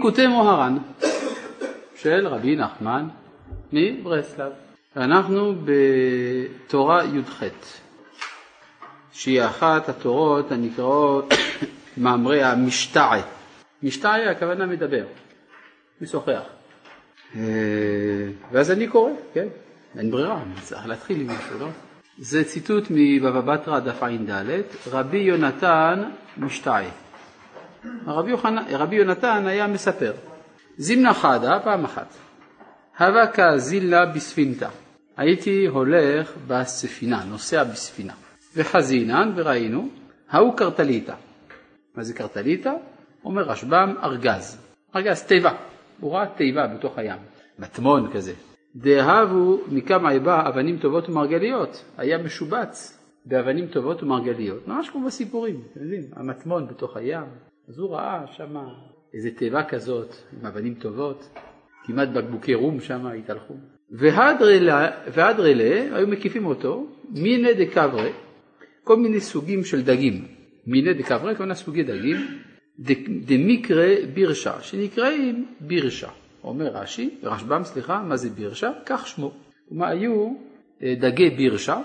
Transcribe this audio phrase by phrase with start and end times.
[0.00, 0.76] ליקוטי מוהר"ן
[1.96, 3.08] של רבי נחמן
[3.72, 4.52] מברסלב.
[4.96, 7.42] אנחנו בתורה י"ח,
[9.12, 11.34] שהיא אחת התורות הנקראות
[12.02, 13.20] מאמרי המשתעה.
[13.82, 15.04] משתעה הכוונה מדבר,
[16.00, 16.42] משוחח.
[17.36, 17.40] אה,
[18.52, 19.48] ואז אני קורא, כן,
[19.98, 21.68] אין ברירה, אני צריך להתחיל עם משהו, לא?
[22.18, 24.60] זה ציטוט מבבא בתרא דף ע"ד,
[24.90, 26.02] רבי יונתן
[26.38, 27.09] משתעה.
[28.06, 30.12] רבי, יוחנן, רבי יונתן היה מספר,
[30.76, 32.14] זימנה חדה פעם אחת,
[32.98, 34.68] הווה כזילה בספינתה,
[35.16, 38.12] הייתי הולך בספינה, נוסע בספינה,
[38.56, 39.88] וחזינן וראינו,
[40.30, 41.14] ההוא קרטליטה.
[41.94, 42.72] מה זה קרטליטה?
[43.24, 44.58] אומר רשב"ם ארגז,
[44.96, 45.52] ארגז תיבה,
[46.00, 47.18] הוא ראה תיבה בתוך הים,
[47.58, 48.32] מטמון כזה.
[48.76, 55.82] דהבו מכמה איבה אבנים טובות ומרגליות, היה משובץ באבנים טובות ומרגליות, ממש כמו בסיפורים, אתם
[55.82, 57.24] יודעים, המטמון בתוך הים,
[57.70, 58.56] אז הוא ראה שם
[59.14, 61.28] איזה תיבה כזאת עם אבנים טובות,
[61.84, 63.54] כמעט בקבוקי רום שם התהלכו.
[65.12, 68.08] והדרלה, היו מקיפים אותו, מיני דקברה,
[68.84, 70.24] כל מיני סוגים של דגים.
[70.66, 72.16] מיני דקברה, כל מיני סוגי דגים,
[73.26, 76.08] דמיקרא בירשה, שנקראים בירשה.
[76.44, 78.70] אומר רש"י, רשב"ם, סליחה, מה זה בירשה?
[78.86, 79.32] כך שמו.
[79.68, 80.32] כלומר, היו
[80.82, 81.78] אה, דגי בירשה,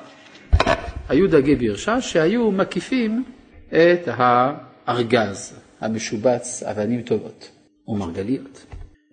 [1.10, 3.24] היו דגי בירשה שהיו מקיפים
[3.68, 5.65] את הארגז.
[5.80, 7.52] המשובץ אבנים טובות
[7.88, 8.66] ומרגליות.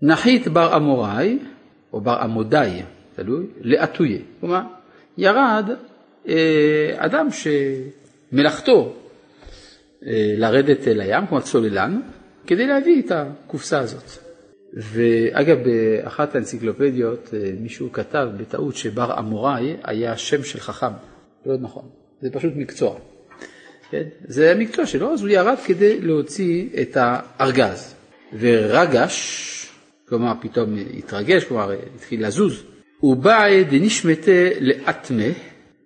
[0.02, 1.38] נחית בר אמוראי,
[1.92, 2.82] או בר עמודאי,
[3.16, 4.18] תלוי, לאטויה.
[4.40, 4.62] כלומר,
[5.18, 5.70] ירד
[6.28, 7.28] אה, אדם
[8.32, 8.94] שמלאכתו
[10.06, 12.00] אה, לרדת אל הים, כמו צוללן,
[12.46, 14.10] כדי להביא את הקופסה הזאת.
[14.74, 20.92] ואגב, באחת האנציקלופדיות אה, מישהו כתב בטעות שבר אמוראי היה שם של חכם.
[21.46, 21.88] לא נכון,
[22.20, 22.98] זה פשוט מקצוע.
[23.92, 24.02] כן?
[24.24, 27.94] זה המקצוע שלו, אז הוא ירד כדי להוציא את הארגז.
[28.38, 29.16] ורגש,
[30.08, 32.62] כלומר פתאום התרגש, כלומר התחיל לזוז,
[33.00, 35.24] הוא בא דנשמתה לאטמה,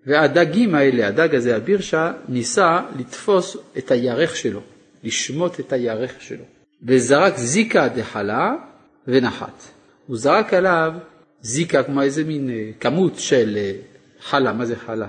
[0.07, 4.61] והדגים האלה, הדג הזה, הבירשה, ניסה לתפוס את הירך שלו,
[5.05, 6.45] לשמוט את הירך שלו.
[6.83, 8.55] וזרק זיקה דחלה
[9.09, 9.63] ונחת.
[10.07, 10.93] הוא זרק עליו
[11.41, 13.73] זיקה, כמו איזה מין אה, כמות של אה,
[14.21, 15.09] חלה, מה זה חלה?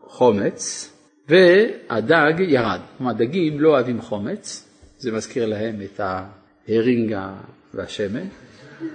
[0.00, 0.89] חומץ,
[1.30, 2.80] והדג ירד.
[2.98, 4.68] כלומר, דגים לא אוהבים חומץ,
[4.98, 7.28] זה מזכיר להם את ההרינגה
[7.74, 8.26] והשמן,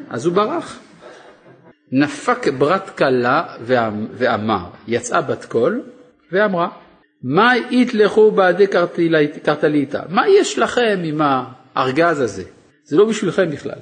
[0.09, 0.79] אז הוא ברח.
[1.91, 3.55] נפק ברת כלה
[4.17, 5.83] ואמר, יצאה בת קול
[6.31, 6.69] ואמרה,
[7.23, 8.67] מה יתלכו בעדי
[9.43, 10.01] קרטליטה?
[10.09, 11.21] מה יש לכם עם
[11.75, 12.43] הארגז הזה?
[12.83, 13.79] זה לא בשבילכם בכלל.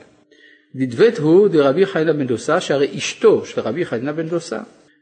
[0.75, 4.59] דדבט הוא דרבי חיינה בן דוסה, שהרי אשתו של רבי חיינה בן דוסה,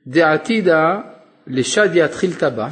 [0.08, 1.00] דעתידה
[1.48, 2.70] לשדיה תחילתא בה,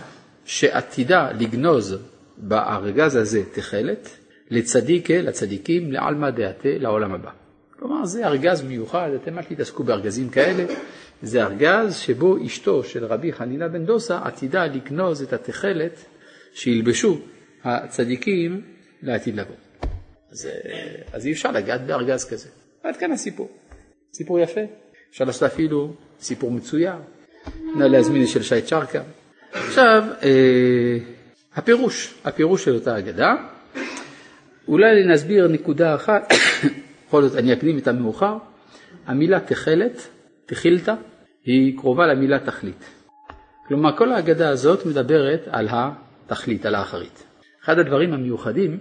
[0.49, 1.97] שעתידה לגנוז
[2.37, 4.09] בארגז הזה תכלת,
[4.49, 7.31] לצדיקה, לצדיקים, לעלמא דעתה, לעולם הבא.
[7.79, 10.65] כלומר, זה ארגז מיוחד, אתם אל תתעסקו בארגזים כאלה,
[11.21, 16.05] זה ארגז שבו אשתו של רבי חנינה בן דוסה עתידה לגנוז את התכלת
[16.53, 17.21] שילבשו
[17.63, 18.61] הצדיקים
[19.01, 19.55] לעתיד לבוא.
[20.31, 20.49] אז,
[21.13, 22.49] אז אי אפשר לגעת בארגז כזה.
[22.83, 23.49] עד כאן הסיפור.
[24.13, 24.61] סיפור יפה.
[25.11, 26.95] אפשר לעשות אפילו סיפור מצויר.
[27.77, 29.01] נא להזמין את של שי צ'רקה.
[29.53, 30.97] עכשיו, אה,
[31.55, 33.35] הפירוש, הפירוש של אותה אגדה,
[34.67, 36.33] אולי נסביר נקודה אחת,
[37.07, 38.37] בכל זאת אני אקדים את המאוחר,
[39.05, 40.07] המילה תכלת,
[40.45, 40.93] תכילתא,
[41.45, 42.85] היא קרובה למילה תכלית.
[43.67, 47.23] כלומר, כל האגדה הזאת מדברת על התכלית, על האחרית.
[47.63, 48.77] אחד הדברים המיוחדים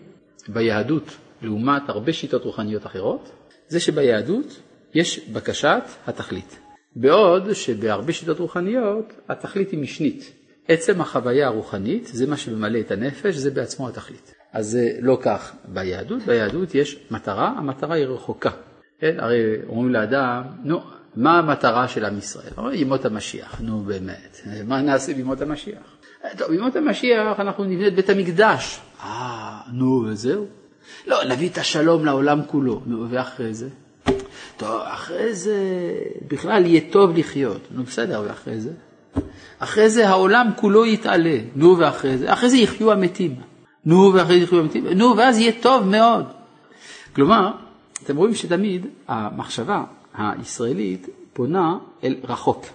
[0.48, 3.30] ביהדות, לעומת הרבה שיטות רוחניות אחרות,
[3.68, 4.60] זה שביהדות
[4.94, 6.58] יש בקשת התכלית.
[6.96, 10.38] בעוד שבהרבה שיטות רוחניות התכלית היא משנית.
[10.68, 14.34] עצם החוויה הרוחנית, זה מה שממלא את הנפש, זה בעצמו התכלית.
[14.52, 18.50] אז זה לא כך ביהדות, ביהדות יש מטרה, המטרה היא רחוקה.
[19.00, 19.16] כן?
[19.18, 20.80] הרי אומרים לאדם, נו,
[21.16, 22.52] מה המטרה של עם ישראל?
[22.56, 25.96] אומרים, ימות המשיח, נו באמת, מה נעשה בימות המשיח?
[26.38, 28.80] טוב, בימות המשיח אנחנו נבנה את בית המקדש.
[29.02, 30.46] אה, נו, וזהו.
[31.06, 32.80] לא, נביא את השלום לעולם כולו.
[32.86, 33.68] נו, ואחרי זה?
[34.56, 35.56] טוב, אחרי זה
[36.28, 37.68] בכלל יהיה טוב לחיות.
[37.71, 38.71] נו, בסדר, ואחרי זה?
[39.59, 43.34] אחרי זה העולם כולו יתעלה, נו ואחרי זה, אחרי זה יחיו המתים,
[43.84, 46.24] נו ואחרי זה יחיו המתים, נו ואז יהיה טוב מאוד.
[47.15, 47.50] כלומר,
[48.04, 49.84] אתם רואים שתמיד המחשבה
[50.15, 52.66] הישראלית פונה אל רחוק.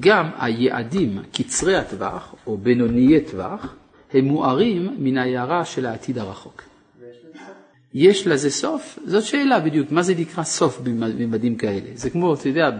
[0.00, 3.74] גם היעדים קצרי הטווח או בינוניי טווח
[4.12, 6.62] הם מוארים מן ההערה של העתיד הרחוק.
[7.94, 8.98] יש לזה סוף?
[9.04, 11.88] זאת שאלה בדיוק, מה זה נקרא סוף בממדים כאלה?
[11.94, 12.70] זה כמו, אתה יודע,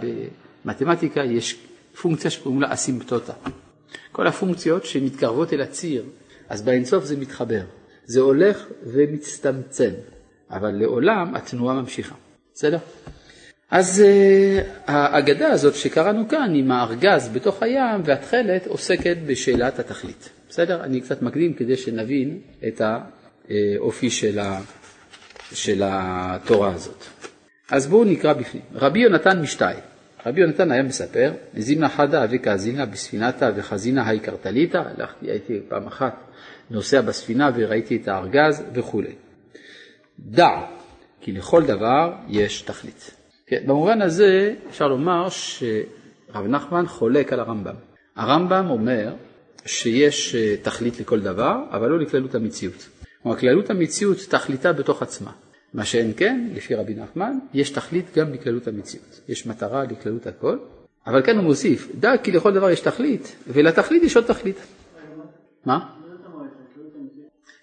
[0.65, 1.59] במתמטיקה יש
[2.01, 3.33] פונקציה שקוראים לה אסימפטוטה.
[4.13, 6.05] כל הפונקציות שמתקרבות אל הציר,
[6.49, 7.63] אז באינסוף זה מתחבר.
[8.05, 9.91] זה הולך ומצטמצם.
[10.51, 12.15] אבל לעולם התנועה ממשיכה,
[12.55, 12.79] בסדר?
[13.71, 20.29] אז uh, האגדה הזאת שקראנו כאן עם הארגז בתוך הים והתכלת עוסקת בשאלת התכלית.
[20.49, 20.85] בסדר?
[20.85, 24.61] אני קצת מקדים כדי שנבין את האופי של, ה,
[25.53, 27.05] של התורה הזאת.
[27.71, 28.63] אז בואו נקרא בפנים.
[28.75, 29.75] רבי יונתן משתאי,
[30.27, 35.87] רבי יונתן היה מספר, זימנה חדה אביקה זינה בספינתה וחזינה היי קרטליתא, הלכתי, הייתי פעם
[35.87, 36.15] אחת
[36.71, 39.15] נוסע בספינה וראיתי את הארגז וכולי.
[40.19, 40.49] דע,
[41.21, 43.11] כי לכל דבר יש תכלית.
[43.47, 47.75] כן, במובן הזה אפשר לומר שרב נחמן חולק על הרמב"ם.
[48.17, 49.15] הרמב"ם אומר
[49.67, 52.89] שיש אה, תכלית לכל דבר, אבל לא לכללות המציאות.
[53.23, 55.31] כלומר, כללות המציאות תכליתה בתוך עצמה.
[55.75, 59.21] מה שאין כן, לפי רבי נחמן, יש תכלית גם בכללות המציאות.
[59.29, 60.59] יש מטרה לכללות הכל,
[61.07, 64.57] אבל כאן הוא מוסיף, דע כי לכל דבר יש תכלית, ולתכלית יש עוד תכלית.
[65.67, 65.89] מה?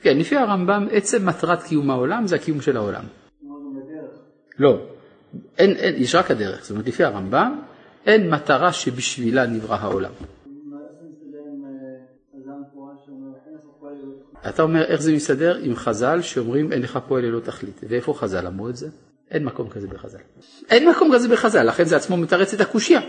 [0.02, 3.04] כן, לפי הרמב"ם, עצם מטרת קיום העולם זה הקיום של העולם.
[4.60, 4.88] לא,
[5.58, 6.62] אין, אין, יש רק הדרך.
[6.62, 7.60] זאת אומרת, לפי הרמב"ם,
[8.06, 10.12] אין מטרה שבשבילה נברא העולם.
[14.50, 17.82] אתה אומר איך זה מסתדר עם חז"ל שאומרים אין לך פועל ללא תכלית.
[17.90, 18.88] ואיפה חז"ל אמרו את זה?
[19.32, 20.18] אין מקום כזה בחז"ל.
[20.70, 23.02] אין מקום כזה בחז"ל, לכן זה עצמו מתרץ את הקושייה.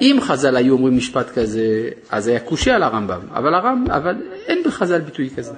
[0.00, 4.14] אם חז"ל היו אומרים משפט כזה, אז היה קושייה על הרמב"ם, אבל, הרמב, אבל
[4.46, 5.52] אין בחז"ל ביטוי כזה.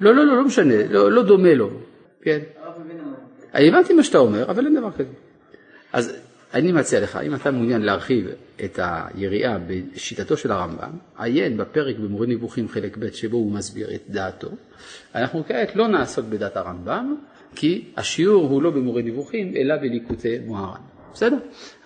[0.00, 1.70] לא, לא, לא, לא משנה, לא, לא דומה לו,
[2.22, 2.38] כן.
[3.54, 5.12] הבנתי מה שאתה אומר, אבל אין דבר כזה.
[5.92, 6.16] אז
[6.54, 8.26] אני מציע לך, אם אתה מעוניין להרחיב
[8.64, 14.02] את היריעה בשיטתו של הרמב"ם, עיין בפרק במורה נבוכים חלק ב' שבו הוא מסביר את
[14.08, 14.48] דעתו.
[15.14, 17.16] אנחנו כעת לא נעסוק בדת הרמב"ם,
[17.54, 20.80] כי השיעור הוא לא במורה נבוכים, אלא בליקוטי מוהר"ן.
[21.12, 21.36] בסדר?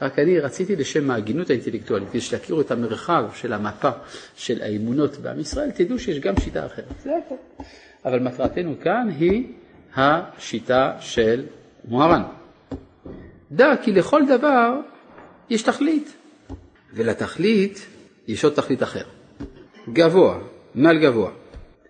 [0.03, 3.91] רק אני רציתי לשם ההגינות האינטלקטואלית, כדי שתכירו את המרחב של המפה
[4.37, 6.85] של האמונות בעם ישראל, תדעו שיש גם שיטה אחרת.
[7.03, 7.63] זה הכל.
[8.05, 9.53] אבל מטרתנו כאן היא
[9.97, 11.45] השיטה של
[11.89, 12.38] מוהר"ן.
[13.53, 14.75] דע כי לכל דבר
[15.51, 16.13] יש תכלית,
[16.95, 17.87] ולתכלית
[18.29, 19.05] יש עוד תכלית אחר.
[19.93, 20.39] גבוה,
[20.75, 21.31] מעל גבוה.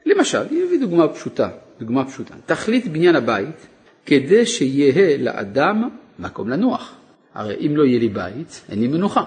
[0.06, 1.48] למשל, אני אביא דוגמה פשוטה,
[1.80, 2.34] דוגמה פשוטה.
[2.46, 3.66] תכלית בניין הבית
[4.06, 5.88] כדי שיהיה לאדם
[6.18, 6.94] מקום לנוח.
[7.34, 9.24] הרי אם לא יהיה לי בית, אין לי מנוחה,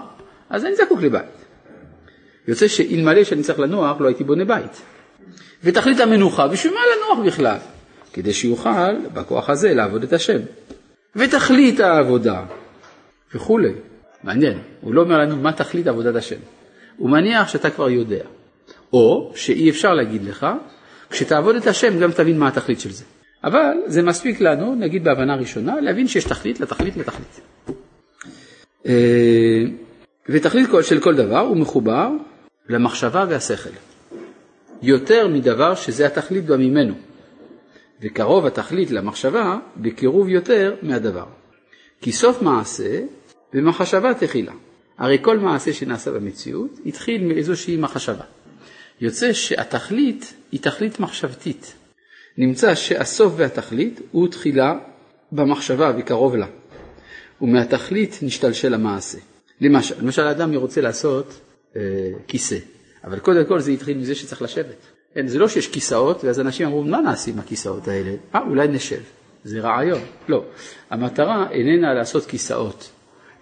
[0.50, 1.42] אז אני זקוק לבית.
[2.48, 4.82] יוצא שאלמלא שאני צריך לנוח, לא הייתי בונה בית.
[5.64, 7.58] ותכלית המנוחה, בשביל מה לנוח בכלל?
[8.14, 10.40] כדי שיוכל בכוח הזה לעבוד את השם.
[11.16, 12.44] ותכלית העבודה
[13.36, 13.74] וכולי.
[14.24, 16.36] מעניין, הוא לא אומר לנו מה תכלית עבודת השם.
[16.98, 18.24] הוא מניח שאתה כבר יודע.
[18.94, 20.48] או שאי אפשר להגיד לך,
[21.10, 23.04] כשתעבוד את השם גם תבין מה התכלית של זה.
[23.44, 27.42] אבל זה מספיק לנו, נגיד בהבנה ראשונה, להבין שיש תכלית לתכלית לתכלית.
[28.86, 29.64] אה,
[30.30, 32.10] ותכלית של כל דבר הוא מחובר
[32.70, 33.70] למחשבה והשכל.
[34.82, 36.94] יותר מדבר שזה התכלית גם ממנו.
[38.02, 41.26] וקרוב התכלית למחשבה בקירוב יותר מהדבר.
[42.02, 43.02] כי סוף מעשה
[43.54, 44.54] במחשבה תחילה.
[44.98, 48.24] הרי כל מעשה שנעשה במציאות התחיל מאיזושהי מחשבה.
[49.02, 51.74] יוצא שהתכלית היא תכלית מחשבתית.
[52.38, 54.80] נמצא שהסוף והתכלית הוא תחילה
[55.32, 56.48] במחשבה וקרוב לה.
[57.42, 59.18] ומהתכלית נשתלשל המעשה.
[59.62, 61.40] למשל, למשל אדם רוצה לעשות
[61.76, 61.82] אה,
[62.28, 62.58] כיסא,
[63.04, 64.91] אבל קודם כל זה התחיל מזה שצריך לשבת.
[65.14, 68.12] כן, זה לא שיש כיסאות, ואז אנשים אמרו, מה נעשה עם הכיסאות האלה?
[68.36, 69.02] אה, אולי נשב.
[69.44, 70.02] זה רעיון.
[70.28, 70.46] לא.
[70.90, 72.90] המטרה איננה לעשות כיסאות,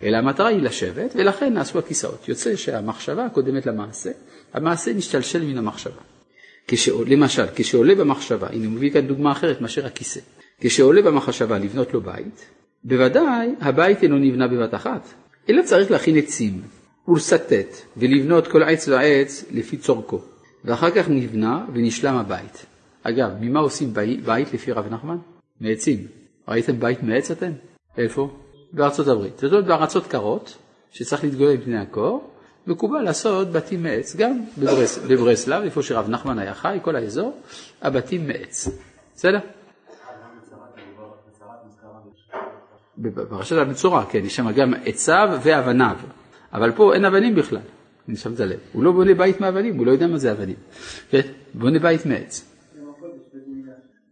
[0.03, 2.29] אלא המטרה היא לשבת, ולכן נעשו הכיסאות.
[2.29, 4.11] יוצא שהמחשבה קודמת למעשה,
[4.53, 6.01] המעשה נשתלשל מן המחשבה.
[6.67, 6.89] כש...
[6.89, 10.19] למשל, כשעולה במחשבה, הנה הוא מביא כאן דוגמה אחרת מאשר הכיסא,
[10.61, 12.45] כשעולה במחשבה לבנות לו בית,
[12.83, 15.07] בוודאי הבית אינו נבנה בבת אחת,
[15.49, 16.61] אלא צריך להכין עצים
[17.07, 20.21] ולסטט ולבנות כל עץ ועץ לפי צורכו.
[20.65, 22.65] ואחר כך נבנה ונשלם הבית.
[23.03, 25.17] אגב, ממה עושים בית, בית לפי רב נחמן?
[25.61, 26.07] מעצים.
[26.47, 27.51] ראיתם בית מעץ אתם?
[27.97, 28.29] איפה?
[28.73, 29.37] בארצות הברית.
[29.39, 30.57] זאת אומרת בארצות קרות,
[30.91, 32.29] שצריך להתגולל מפני הקור,
[32.67, 37.41] מקובל לעשות בתים מעץ, גם בברס, בברסלב, איפה שרב נחמן היה חי, כל האזור,
[37.81, 38.67] הבתים מעץ.
[39.15, 39.39] בסדר?
[42.97, 45.95] בפרשת המצורע, כן, יש שם גם עציו ואבניו,
[46.53, 47.59] אבל פה אין אבנים בכלל.
[48.09, 48.59] אני שמת לב.
[48.73, 50.55] הוא לא בונה בית מאבנים, הוא לא יודע מה זה אבנים.
[51.09, 51.21] כן?
[51.53, 52.45] בונה בית מעץ.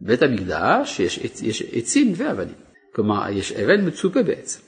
[0.00, 2.54] בית המקדש יש, יש עצים ואבנים.
[2.92, 4.62] כלומר, יש אבן מצופה בעץ.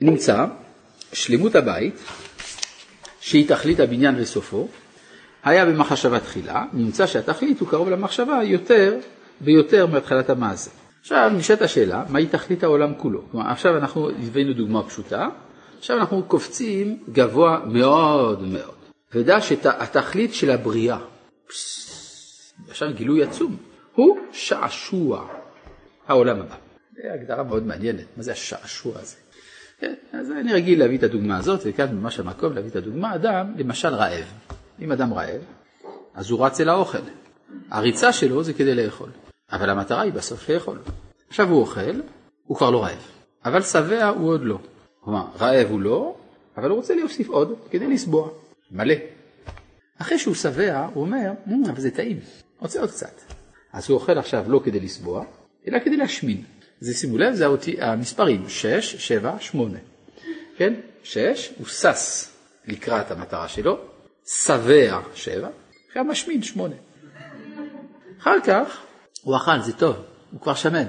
[0.00, 0.46] נמצא
[1.12, 1.94] שלמות הבית,
[3.20, 4.68] שהיא תכלית הבניין וסופו,
[5.44, 8.98] היה במחשבה תחילה, נמצא שהתכלית הוא קרוב למחשבה יותר
[9.40, 10.70] ויותר מהתחלת המעשה.
[11.00, 13.22] עכשיו נשאלת השאלה, מהי תכלית העולם כולו?
[13.30, 15.28] כלומר, עכשיו אנחנו הבאנו דוגמה פשוטה,
[15.82, 18.74] עכשיו אנחנו קופצים גבוה מאוד מאוד.
[19.14, 20.98] ודע שהתכלית של הבריאה,
[22.68, 23.56] עכשיו גילוי עצום,
[23.94, 25.28] הוא שעשוע
[26.08, 26.54] העולם הבא.
[26.94, 29.16] זו הגדרה מאוד מעניינת, מה זה השעשוע הזה?
[29.78, 33.54] כן, אז אני רגיל להביא את הדוגמה הזאת, וכאן ממש המקום להביא את הדוגמה, אדם
[33.56, 34.32] למשל רעב.
[34.80, 35.42] אם אדם רעב,
[36.14, 36.98] אז הוא רץ אל האוכל.
[37.70, 39.10] הריצה שלו זה כדי לאכול,
[39.52, 40.78] אבל המטרה היא בסוף לאכול.
[41.28, 42.00] עכשיו הוא אוכל,
[42.44, 43.06] הוא כבר לא רעב,
[43.44, 44.58] אבל שבע הוא עוד לא.
[45.04, 46.14] כלומר, רעב הוא לא,
[46.56, 48.28] אבל הוא רוצה להוסיף עוד כדי לסבוע,
[48.70, 48.94] מלא.
[49.98, 51.32] אחרי שהוא שבע, הוא אומר,
[51.70, 52.20] אבל זה טעים,
[52.58, 53.20] רוצה עוד קצת.
[53.72, 55.24] אז הוא אוכל עכשיו לא כדי לסבוע,
[55.68, 56.42] אלא כדי להשמין.
[56.80, 59.78] זה שימו לב, זה אותי, המספרים 6, 7, 8.
[60.56, 60.74] כן?
[61.02, 62.28] 6, הוא שש
[62.66, 63.78] לקראת המטרה שלו,
[64.26, 65.48] שבע 7,
[65.88, 66.74] עכשיו משמין 8.
[68.20, 68.80] אחר כך
[69.22, 69.96] הוא אכל, זה טוב,
[70.32, 70.88] הוא כבר שמן.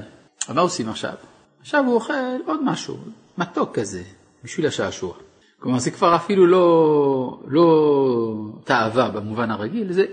[0.50, 1.14] מה עושים עכשיו?
[1.62, 2.14] עכשיו הוא אוכל
[2.46, 2.98] עוד משהו,
[3.38, 4.04] מתוק כזה,
[4.44, 5.14] בשביל השעשוע.
[5.60, 7.66] כלומר זה כבר אפילו לא, לא
[8.64, 10.06] תאווה במובן הרגיל, זה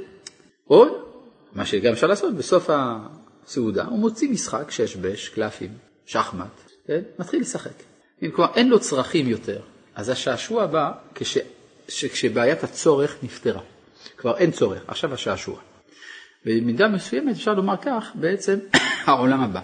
[0.67, 0.93] עוד,
[1.53, 5.71] מה שגם אפשר לעשות בסוף הסעודה, הוא מוציא משחק שש-בש, קלפים,
[6.07, 7.01] שחמט, כן?
[7.19, 7.73] מתחיל לשחק.
[8.35, 9.61] כלומר אין לו צרכים יותר,
[9.95, 11.39] אז השעשוע בא כש,
[11.87, 13.61] כשבעיית הצורך נפתרה.
[14.17, 15.57] כבר אין צורך, עכשיו השעשוע.
[16.45, 18.59] במידה מסוימת אפשר לומר כך, בעצם
[19.07, 19.61] העולם הבא.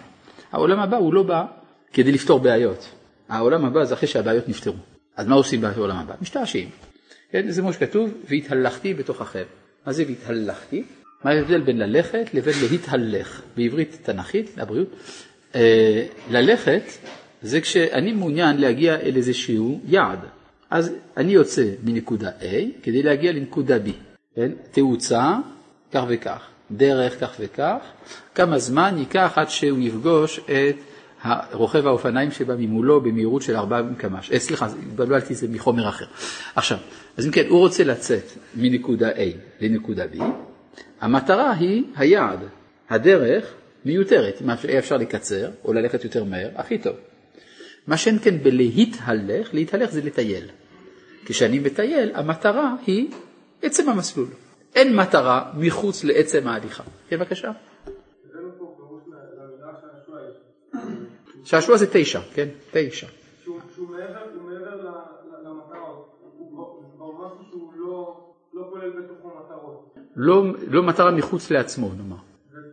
[0.52, 1.44] העולם הבא הוא לא בא
[1.92, 2.88] כדי לפתור בעיות.
[3.28, 4.74] העולם הבא זה אחרי שהבעיות נפתרו.
[5.16, 6.14] אז מה עושים בעולם הבא?
[6.22, 6.68] משתעשעים.
[7.30, 9.42] כן, זה כמו שכתוב, והתהלכתי בתוככם.
[9.86, 10.84] מה זה והתהלכתי?
[11.24, 13.42] מה ההבדל בין ללכת לבין להתהלך?
[13.56, 14.88] בעברית תנכית, לבריאות.
[15.54, 16.82] אה, ללכת
[17.42, 20.18] זה כשאני מעוניין להגיע אל איזשהו יעד.
[20.70, 23.90] אז אני יוצא מנקודה A כדי להגיע לנקודה B.
[24.34, 24.52] כן?
[24.70, 25.38] תאוצה,
[25.92, 26.46] כך וכך.
[26.70, 27.78] דרך כך וכך,
[28.34, 30.76] כמה זמן ייקח עד שהוא יפגוש את
[31.52, 34.32] רוכב האופניים שבא ממולו במהירות של 4 קמ"ש.
[34.32, 36.06] אה, סליחה, התבלבלתי, זה מחומר אחר.
[36.54, 36.78] עכשיו,
[37.16, 39.20] אז אם כן, הוא רוצה לצאת מנקודה A
[39.60, 40.22] לנקודה B,
[41.00, 42.38] המטרה היא היעד,
[42.90, 43.54] הדרך
[43.84, 46.96] מיותרת, אם היה אפשר לקצר או ללכת יותר מהר, הכי טוב.
[47.86, 50.44] מה שאין כן בלהתהלך, להתהלך זה לטייל.
[51.24, 53.08] כשאני מטייל, המטרה היא
[53.62, 54.28] עצם המסלול.
[54.74, 56.82] אין מטרה מחוץ לעצם ההליכה.
[57.08, 57.50] כן, בבקשה.
[61.46, 62.48] שעשוע זה תשע, כן?
[62.70, 63.06] תשע.
[63.44, 64.20] שהוא מעבר
[65.44, 66.18] למטרות,
[66.98, 67.72] הוא משהו שהוא
[68.54, 69.94] לא כולל בתוכו מטרות.
[70.66, 72.16] לא מטרה מחוץ לעצמו, נאמר.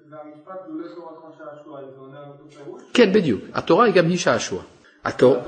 [0.09, 2.81] והמשפט לולא תורתך שעשוע, זה עונה על אותו פירוש?
[2.93, 3.41] כן, בדיוק.
[3.53, 4.61] התורה היא גם היא שעשוע.
[5.03, 5.41] התורה.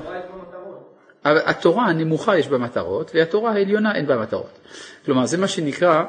[1.24, 4.58] התורה הנמוכה יש בה מטרות, והתורה העליונה אין בה מטרות.
[5.04, 6.04] כלומר, זה מה שנקרא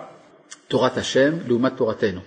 [0.68, 2.22] תורת השם לעומת תורתנו.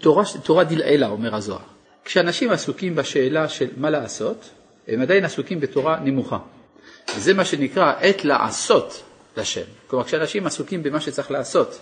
[0.00, 1.73] תורה, תורה דלעילה, אומר הזוהר.
[2.04, 4.50] כשאנשים עסוקים בשאלה של מה לעשות,
[4.88, 6.38] הם עדיין עסוקים בתורה נמוכה.
[7.16, 9.02] זה מה שנקרא עת לעשות
[9.36, 9.62] לשם.
[9.86, 11.80] כלומר, כשאנשים עסוקים במה שצריך לעשות,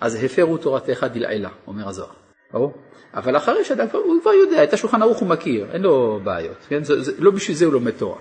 [0.00, 2.10] אז הפרו תורתך דלעילה, אומר הזוהר.
[2.52, 2.72] ברור?
[3.14, 6.56] אבל אחרי שאדם כבר, הוא כבר יודע, את השולחן ערוך הוא מכיר, אין לו בעיות.
[6.68, 6.84] כן?
[6.84, 8.18] זה, זה, לא בשביל זה הוא לומד תורה.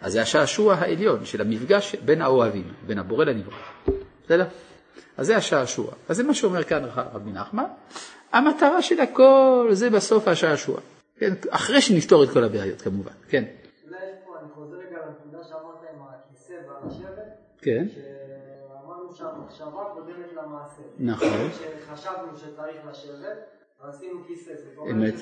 [0.00, 3.56] אז זה השעשוע העליון של המפגש בין האוהבים, בין הבורא לנברא.
[4.24, 4.44] בסדר?
[5.16, 5.92] אז זה השעשוע.
[6.08, 6.82] אז זה מה שאומר כאן
[7.12, 7.64] רבי נחמן.
[8.32, 10.80] המטרה של הכל זה בסוף השעשוע.
[11.18, 11.32] כן?
[11.50, 13.12] אחרי שנפתור את כל הבעיות כמובן.
[13.28, 13.44] כן.
[13.84, 17.28] אולי פה, אני חוזר רגע לנקודה שאמרת עם הכיסא והשבט.
[17.58, 17.86] כן.
[17.88, 20.82] שאמרנו שהמחשבה קודמת למעשה.
[20.98, 21.48] נכון.
[21.52, 23.38] שחשבנו שצריך לשבת,
[23.84, 24.52] ועשינו כיסא.
[24.90, 25.14] אמת.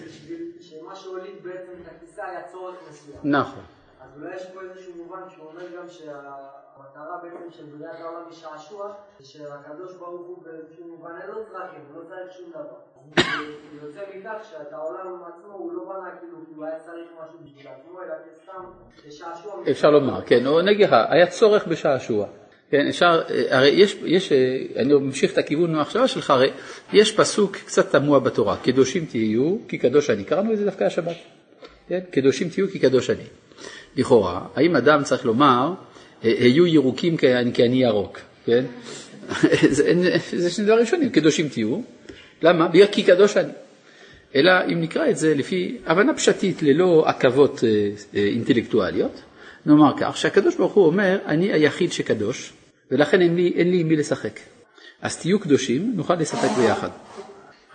[0.60, 3.18] שמה שהוליד בעצם את הכיסא היה צורך מסוים.
[3.24, 3.62] נכון.
[4.00, 8.94] אז אולי יש פה איזשהו מובן שאומר גם שהמטרה בעצם של בריאת העולם היא שעשוע,
[9.18, 12.76] זה שהקדוש ברוך הוא באיזשהו מובן אין לו צרכים, הוא לא צריך שום דבר.
[13.16, 13.22] לא
[19.62, 19.70] כאילו.
[19.70, 22.26] אפשר לומר, כן, או נגיד היה צורך בשעשוע.
[22.70, 24.32] כן, אפשר, הרי יש, יש,
[24.76, 26.50] אני ממשיך את הכיוון מהמחשבה שלך, הרי
[26.92, 31.16] יש פסוק קצת תמוה בתורה, קדושים תהיו כי קדוש אני, קראנו את זה דווקא השבת,
[31.88, 32.00] כן?
[32.10, 33.22] קדושים תהיו כי קדוש אני.
[33.96, 35.72] לכאורה, האם אדם צריך לומר,
[36.22, 38.64] היו ירוקים כי אני ירוק, כן?
[39.76, 39.92] זה,
[40.32, 41.80] זה שני דברים שונים, קדושים תהיו,
[42.42, 42.68] למה?
[42.68, 43.52] בגלל כי קדוש אני.
[44.34, 47.68] אלא אם נקרא את זה לפי הבנה פשטית ללא עכבות אה,
[48.14, 49.22] אה, אינטלקטואליות,
[49.66, 52.52] נאמר כך, שהקדוש ברוך הוא אומר, אני היחיד שקדוש,
[52.90, 54.40] ולכן אין לי, אין לי מי לשחק.
[55.02, 56.88] אז תהיו קדושים, נוכל לשחק ביחד.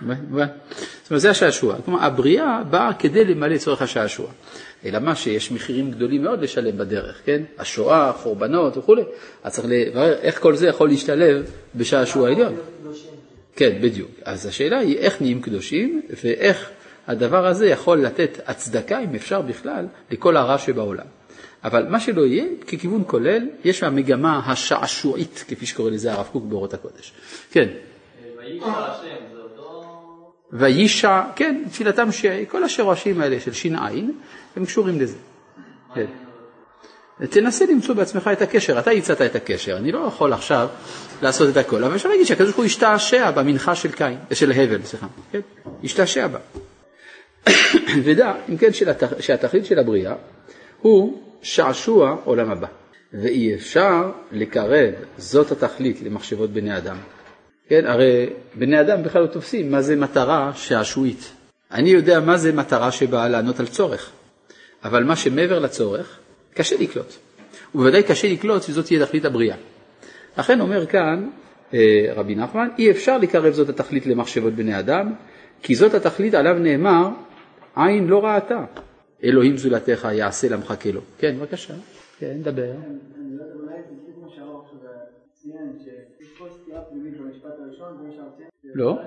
[0.02, 1.76] זאת אומרת, זה השעשוע.
[1.86, 4.28] כלומר, הבריאה באה כדי למלא צורך השעשוע.
[4.86, 7.44] אלא מה שיש מחירים גדולים מאוד לשלם בדרך, כן?
[7.58, 9.02] השואה, חורבנות וכולי.
[9.44, 12.56] אז צריך לברר איך כל זה יכול להשתלב בשעשוע עליון.
[13.56, 14.12] כן, בדיוק.
[14.24, 16.70] אז השאלה היא איך נהיים קדושים ואיך
[17.08, 21.06] הדבר הזה יכול לתת הצדקה, אם אפשר בכלל, לכל הרע שבעולם.
[21.64, 26.74] אבל מה שלא יהיה, ככיוון כולל, יש המגמה השעשועית, כפי שקורא לזה הרב קוק באורות
[26.74, 27.14] הקודש.
[27.52, 27.68] כן.
[30.54, 32.08] וישע, כן, תפילתם.
[32.48, 33.88] כל השורשים האלה של ש"ע,
[34.56, 35.18] הם קשורים לזה.
[35.96, 36.06] כן.
[37.30, 40.68] תנסה למצוא בעצמך את הקשר, אתה הצעת את הקשר, אני לא יכול עכשיו
[41.22, 44.84] לעשות את הכל, אבל אפשר להגיד שהקדוש ברוך הוא השתעשע במנחה של קין, של הבל,
[44.84, 45.40] סליחה, כן?
[45.84, 46.40] השתעשע בה.
[48.04, 48.70] ודע, אם כן,
[49.20, 50.14] שהתכלית של הבריאה
[50.82, 52.68] הוא שעשוע עולם הבא,
[53.14, 56.98] ואי אפשר לקרב זאת התכלית למחשבות בני אדם.
[57.70, 61.32] כן, הרי בני אדם בכלל לא תופסים מה זה מטרה שעשועית.
[61.72, 64.12] אני יודע מה זה מטרה שבאה לענות על צורך,
[64.84, 66.20] אבל מה שמעבר לצורך,
[66.54, 67.14] קשה לקלוט.
[67.76, 69.58] ובוודאי קשה לקלוט שזאת תהיה תכלית הבריאה.
[70.38, 71.30] לכן אומר כאן
[71.74, 75.14] אה, רבי נחמן, אי אפשר לקרב זאת התכלית למחשבות בני אדם,
[75.62, 77.10] כי זאת התכלית עליו נאמר,
[77.76, 78.66] עין לא ראתה,
[79.24, 81.02] אלוהים זולתך יעשה למחכה לו.
[81.18, 81.74] כן, בבקשה,
[82.20, 82.72] כן, דבר.
[88.76, 88.98] לא.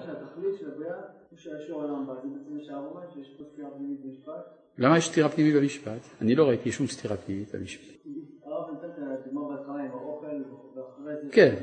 [4.79, 6.01] למה יש סתירה פנימית במשפט?
[6.21, 7.97] אני לא ראיתי שום סתירה פנימית במשפט.
[11.33, 11.55] כן.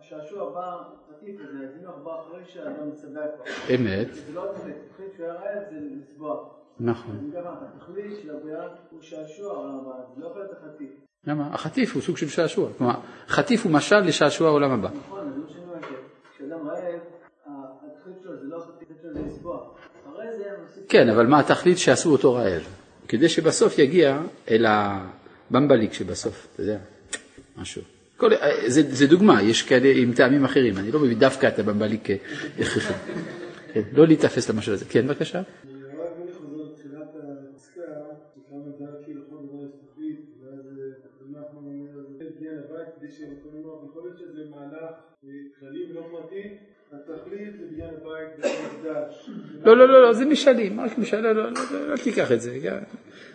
[0.00, 3.44] השעשוע בא, חטיף הזה, אם בא אחרי שהאדם מצבע כבר.
[3.74, 4.14] אמת.
[4.14, 6.48] זה לא התכלית, התכלית שהוא היה רעב זה לצבוע.
[6.80, 7.30] נכון.
[7.76, 9.80] התכלית של הבריאה הוא שעשוע,
[10.14, 10.90] זה לא יכול להיות החטיף.
[11.26, 11.54] למה?
[11.54, 12.68] החטיף הוא סוג של שעשוע.
[12.78, 12.94] כלומר,
[13.26, 14.88] חטיף הוא משל לשעשוע העולם הבא.
[14.88, 15.78] נכון, זה מה שאני אומר,
[16.34, 17.00] כשאדם רעב,
[17.46, 19.74] התכלית שלו זה לא החטיף שלו, זה לצבוע.
[20.88, 22.62] כן, אבל מה התכלית שעשו אותו רעב?
[23.08, 26.78] כדי שבסוף יגיע אל הבמבליק שבסוף, אתה יודע,
[27.56, 27.82] משהו.
[28.16, 28.30] כל,
[28.66, 32.08] זה, זה דוגמה, יש כאלה עם טעמים אחרים, אני לא מביא דווקא את הבמבליק
[32.56, 32.94] כהכרחי.
[33.72, 34.84] כן, לא להיתפס למשהו הזה.
[34.84, 35.42] כן, בבקשה.
[43.92, 44.94] יכול להיות שזה מהלך
[45.60, 46.56] כללי ולא פרטי,
[46.92, 46.98] זה
[48.42, 49.30] במקדש.
[49.64, 52.58] לא, לא, לא, זה משלים, רק משל, לא, לא, לא, אל תיקח את זה.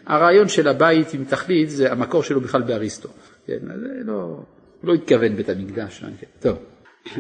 [0.05, 3.10] הרעיון של הבית עם תכלית, זה המקור שלו בכלל באריסטו.
[3.47, 3.58] כן,
[4.05, 4.38] לא,
[4.84, 6.03] לא התכוון בית המקדש.
[6.39, 6.58] טוב,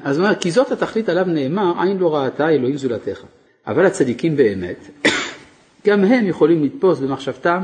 [0.03, 3.23] אז הוא אומר, כי זאת התכלית עליו נאמר, עין לא ראתה אלוהים זולתך.
[3.67, 4.89] אבל הצדיקים באמת,
[5.87, 7.63] גם הם יכולים לתפוס במחשבתם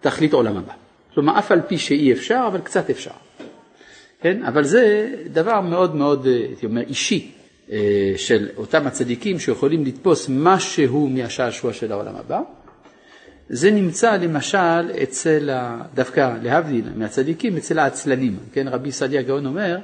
[0.00, 0.72] תכלית עולם הבא.
[1.14, 3.10] כלומר, אף על פי שאי אפשר, אבל קצת אפשר.
[4.20, 4.42] כן?
[4.42, 7.43] אבל זה דבר מאוד מאוד, הייתי אומר, אישי אה,
[8.16, 12.40] של אותם הצדיקים שיכולים לתפוס משהו מהשעשוע של העולם הבא.
[13.48, 15.50] זה נמצא למשל אצל,
[15.94, 18.36] דווקא להבדיל מהצדיקים, אצל העצלנים.
[18.52, 19.78] כן, רבי סעדיה גאון אומר,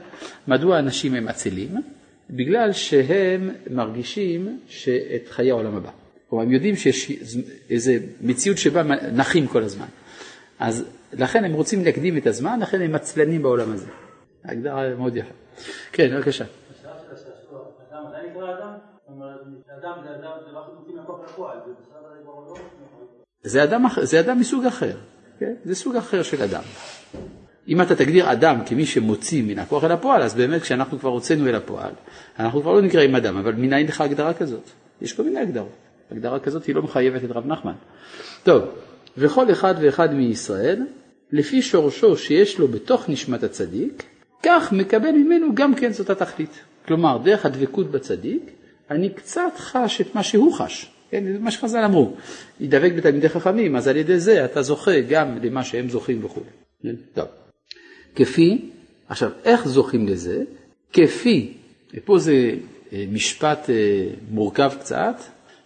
[0.48, 1.68] מדוע אנשים הם עצלים?
[2.30, 5.90] בגלל שהם מרגישים שאת חיי העולם הבא.
[6.28, 7.12] כלומר, הם יודעים שיש
[7.70, 9.86] איזו מציאות שבה נחים כל הזמן.
[10.58, 13.86] אז לכן הם רוצים להקדים את הזמן, לכן הם עצלנים בעולם הזה.
[14.44, 15.32] הגדרה מאוד יפה.
[15.92, 16.44] כן, בבקשה.
[23.42, 24.96] זה אדם, זה אדם מסוג אחר,
[25.38, 25.54] כן?
[25.64, 26.62] זה סוג אחר של אדם.
[27.68, 31.48] אם אתה תגדיר אדם כמי שמוציא מן הכוח אל הפועל, אז באמת כשאנחנו כבר הוצאנו
[31.48, 31.92] אל הפועל,
[32.38, 34.70] אנחנו כבר לא נקראים אדם, אבל מנין לך הגדרה כזאת?
[35.00, 35.76] יש כל מיני הגדרות.
[36.10, 37.72] הגדרה כזאת היא לא מחייבת את רב נחמן.
[38.42, 38.62] טוב,
[39.16, 40.86] וכל אחד ואחד מישראל,
[41.32, 44.02] לפי שורשו שיש לו בתוך נשמת הצדיק,
[44.42, 46.60] כך מקבל ממנו גם כן זאת התכלית.
[46.86, 48.50] כלומר, דרך הדבקות בצדיק,
[48.90, 50.90] אני קצת חש את מה שהוא חש.
[51.10, 52.16] כן, זה מה שחז"ל אמרו,
[52.60, 56.40] ידבק בתלמידי חכמים, אז על ידי זה אתה זוכה גם למה שהם זוכים וכו'.
[56.82, 57.26] כן, טוב.
[58.14, 58.70] כפי,
[59.08, 60.42] עכשיו, איך זוכים לזה?
[60.92, 61.52] כפי,
[62.04, 62.50] פה זה
[62.92, 65.14] אה, משפט אה, מורכב קצת,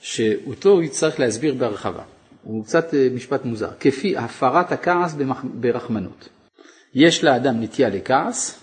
[0.01, 2.03] שאותו יצטרך להסביר בהרחבה.
[2.43, 3.71] הוא קצת אה, משפט מוזר.
[3.81, 5.17] כפי הפרת הכעס
[5.55, 6.29] ברחמנות.
[6.95, 8.61] יש לאדם נטייה לכעס,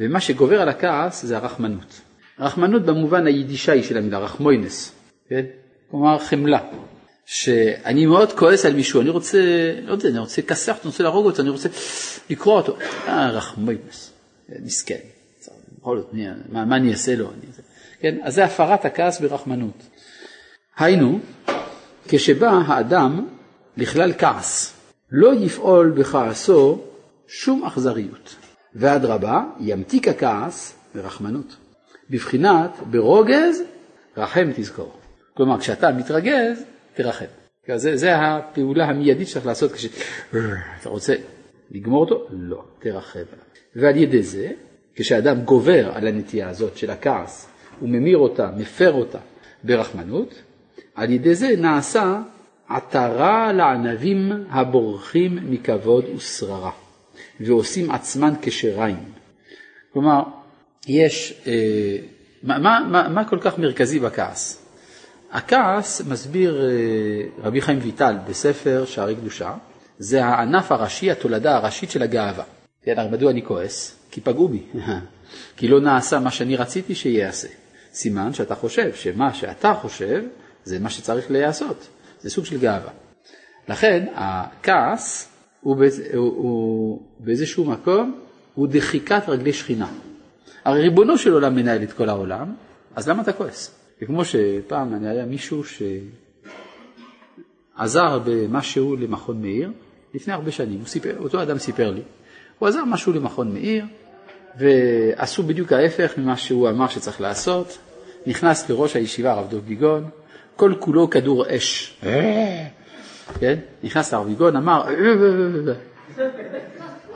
[0.00, 2.00] ומה שגובר על הכעס זה הרחמנות.
[2.40, 4.92] רחמנות במובן היידישאי של המילה, רחמוינס,
[5.28, 5.44] כן?
[5.90, 6.58] כלומר חמלה.
[7.26, 9.38] שאני מאוד כועס על מישהו, אני רוצה,
[9.82, 11.68] לא יודע, אני רוצה לכסח אותו, אני רוצה להרוג אותו, אני רוצה
[12.30, 12.76] לקרוע אותו.
[13.08, 14.12] אה, רחמוינס,
[14.48, 14.98] מסכן.
[15.78, 16.14] בכל זאת,
[16.52, 17.30] מה, מה אני אעשה לו?
[17.30, 17.52] אני...
[18.00, 18.16] כן?
[18.22, 19.82] אז זה הפרת הכעס ברחמנות.
[20.78, 21.18] היינו,
[22.08, 23.26] כשבא האדם
[23.76, 24.74] לכלל כעס,
[25.10, 26.84] לא יפעול בכעסו
[27.28, 28.36] שום אכזריות.
[28.74, 31.56] ואדרבה, ימתיק הכעס ברחמנות.
[32.10, 33.62] בבחינת ברוגז,
[34.16, 34.92] רחם תזכור.
[35.34, 36.64] כלומר, כשאתה מתרגז,
[36.94, 37.24] תרחם.
[37.74, 41.14] זה, זה הפעולה המיידית שצריך לעשות כשאתה רוצה
[41.70, 43.20] לגמור אותו, לא, תרחם
[43.76, 44.50] ועל ידי זה,
[44.94, 47.48] כשאדם גובר על הנטייה הזאת של הכעס,
[47.80, 49.18] הוא ממיר אותה, מפר אותה
[49.64, 50.42] ברחמנות,
[50.94, 52.22] על ידי זה נעשה
[52.68, 56.70] עטרה לענבים הבורחים מכבוד ושררה.
[57.40, 59.04] ועושים עצמן כשריים.
[59.92, 60.22] כלומר,
[60.86, 61.52] יש אה,
[62.42, 64.66] מה, מה, מה, מה כל כך מרכזי בכעס?
[65.32, 66.68] הכעס, מסביר אה,
[67.42, 69.54] רבי חיים ויטל בספר שערי קדושה,
[69.98, 72.44] זה הענף הראשי, התולדה הראשית של הגאווה.
[72.82, 73.96] כן, מדוע אני כועס?
[74.10, 74.62] כי פגעו בי,
[75.56, 77.48] כי לא נעשה מה שאני רציתי שיעשה.
[77.92, 80.22] סימן שאתה חושב שמה שאתה חושב
[80.64, 81.88] זה מה שצריך להיעשות,
[82.20, 82.90] זה סוג של גאווה.
[83.68, 85.28] לכן הכעס
[85.60, 88.20] הוא, באיז, הוא, הוא באיזשהו מקום,
[88.54, 89.88] הוא דחיקת רגלי שכינה.
[90.66, 92.54] הרי ריבונו של עולם מנהל את כל העולם,
[92.96, 93.74] אז למה אתה כועס?
[94.00, 95.62] זה כמו שפעם אני היה מישהו
[97.76, 99.70] שעזר במשהו למכון מאיר,
[100.14, 102.02] לפני הרבה שנים, סיפר, אותו אדם סיפר לי,
[102.58, 103.84] הוא עזר משהו למכון מאיר,
[104.58, 107.78] ועשו בדיוק ההפך ממה שהוא אמר שצריך לעשות,
[108.26, 110.04] נכנס לראש הישיבה הרב דב ביגון,
[110.56, 112.00] כל כולו כדור אש.
[113.40, 113.58] כן?
[113.82, 114.84] נכנס לרב ביגון, אמר,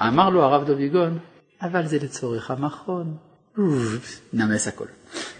[0.09, 1.19] אמר לו הרב דב ביגון,
[1.63, 3.30] אבל זה לצורך המכון.
[4.33, 4.87] נמס הכל.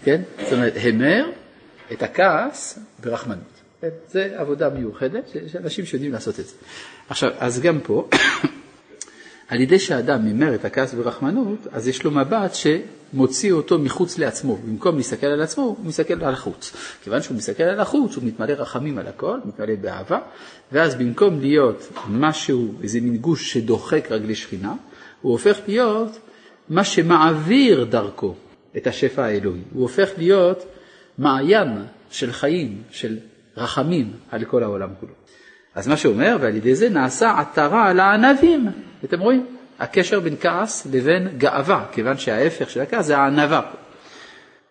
[0.03, 0.21] כן?
[0.43, 1.25] זאת אומרת, המר
[1.91, 3.61] את הכעס ברחמנות.
[3.81, 3.89] כן?
[4.09, 6.53] זה עבודה מיוחדת, יש אנשים שיודעים לעשות את זה.
[7.09, 8.09] עכשיו, אז גם פה,
[9.49, 14.55] על ידי שאדם ממר את הכעס ברחמנות, אז יש לו מבט שמוציא אותו מחוץ לעצמו.
[14.55, 16.73] במקום להסתכל על עצמו, הוא מסתכל על החוץ.
[17.03, 20.19] כיוון שהוא מסתכל על החוץ, הוא מתמלא רחמים על הכל, מתמלא באהבה,
[20.71, 24.73] ואז במקום להיות משהו, איזה מין גוש שדוחק רגלי שכינה,
[25.21, 26.19] הוא הופך להיות
[26.71, 28.35] מה שמעביר דרכו
[28.77, 29.61] את השפע האלוהי.
[29.73, 30.65] הוא הופך להיות
[31.17, 31.67] מעיין
[32.11, 33.17] של חיים, של
[33.57, 35.11] רחמים על כל העולם כולו.
[35.75, 38.67] אז מה שאומר, ועל ידי זה נעשה עטרה לענבים.
[39.03, 39.45] אתם רואים?
[39.79, 43.61] הקשר בין כעס לבין גאווה, כיוון שההפך של הכעס זה הענווה.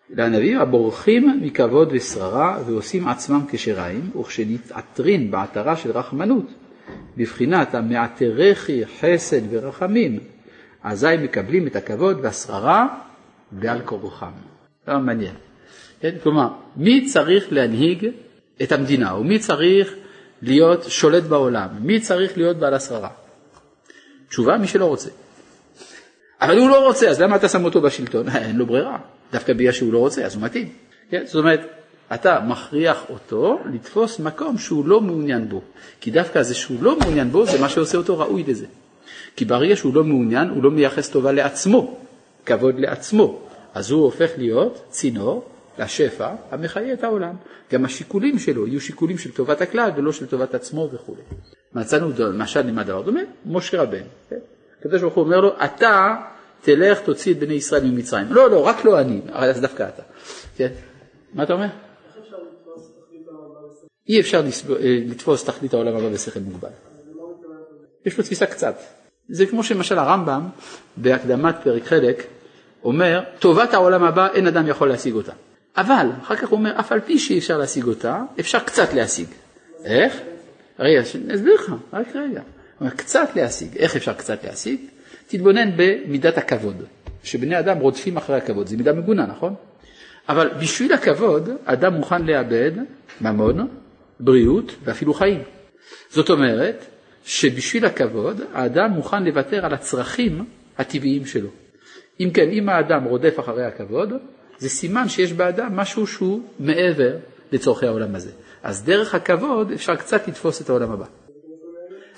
[0.09, 6.47] לענבים הבורחים מכבוד ושררה ועושים עצמם כשריים, וכשנתעטרין בעטרה של רחמנות,
[7.17, 10.19] בבחינת המעטרכי חסד ורחמים,
[10.83, 12.87] אזי מקבלים את הכבוד והשררה
[13.51, 14.31] בעל כורחם.
[14.87, 15.35] זה מעניין.
[15.99, 16.15] כן?
[16.23, 18.07] כלומר, מי צריך להנהיג
[18.63, 19.93] את המדינה, או מי צריך
[20.41, 23.09] להיות שולט בעולם, מי צריך להיות בעל השררה?
[24.29, 25.09] תשובה, מי שלא רוצה.
[26.41, 28.29] אבל הוא לא רוצה, אז למה אתה שם אותו בשלטון?
[28.35, 28.97] אין לו ברירה.
[29.31, 30.69] דווקא בגלל שהוא לא רוצה, אז הוא מתאים.
[31.09, 31.21] כן?
[31.25, 31.59] זאת אומרת,
[32.13, 35.61] אתה מכריח אותו לתפוס מקום שהוא לא מעוניין בו.
[36.01, 38.65] כי דווקא זה שהוא לא מעוניין בו, זה מה שעושה אותו ראוי לזה.
[39.35, 41.97] כי ברגע שהוא לא מעוניין, הוא לא מייחס טובה לעצמו,
[42.45, 43.39] כבוד לעצמו.
[43.73, 45.45] אז הוא הופך להיות צינור
[45.79, 47.35] לשפע המחיה את העולם.
[47.71, 51.15] גם השיקולים שלו יהיו שיקולים של טובת הכלל ולא של טובת עצמו וכו'.
[51.73, 53.21] מצאנו למשל למה דבר דומה?
[53.45, 54.03] משה רבן.
[54.29, 54.35] כן?
[54.79, 56.15] הקדוש ברוך הוא אומר לו, אתה
[56.61, 58.27] תלך תוציא את בני ישראל ממצרים.
[58.29, 60.03] לא, לא, רק לא אני, אז דווקא אתה.
[60.55, 60.69] כן?
[61.33, 61.67] מה אתה אומר?
[64.09, 64.41] אי אפשר
[64.81, 66.69] לתפוס תכלית העולם הבא בשכל מוגבל.
[68.05, 68.75] יש פה תפיסה קצת.
[69.31, 70.41] זה כמו שמשל הרמב"ם
[70.97, 72.23] בהקדמת פרק חלק
[72.83, 75.31] אומר, טובת העולם הבא אין אדם יכול להשיג אותה.
[75.77, 79.27] אבל, אחר כך הוא אומר, אף על פי שאי אפשר להשיג אותה, אפשר קצת להשיג.
[79.85, 80.17] איך?
[80.79, 82.41] רגע, אני אסביר לך, רק רגע.
[82.89, 83.77] קצת להשיג.
[83.77, 84.79] איך אפשר קצת להשיג?
[85.27, 86.83] תתבונן במידת הכבוד,
[87.23, 89.55] שבני אדם רודפים אחרי הכבוד, זו מידה מגונה, נכון?
[90.29, 92.71] אבל בשביל הכבוד, אדם מוכן לאבד
[93.21, 93.67] ממון,
[94.19, 95.43] בריאות ואפילו חיים.
[96.09, 96.85] זאת אומרת,
[97.25, 100.45] שבשביל הכבוד, האדם מוכן לוותר על הצרכים
[100.77, 101.49] הטבעיים שלו.
[102.19, 104.13] אם כן, אם האדם רודף אחרי הכבוד,
[104.57, 107.15] זה סימן שיש באדם משהו שהוא מעבר
[107.51, 108.31] לצורכי העולם הזה.
[108.63, 111.05] אז דרך הכבוד אפשר קצת לתפוס את העולם הבא.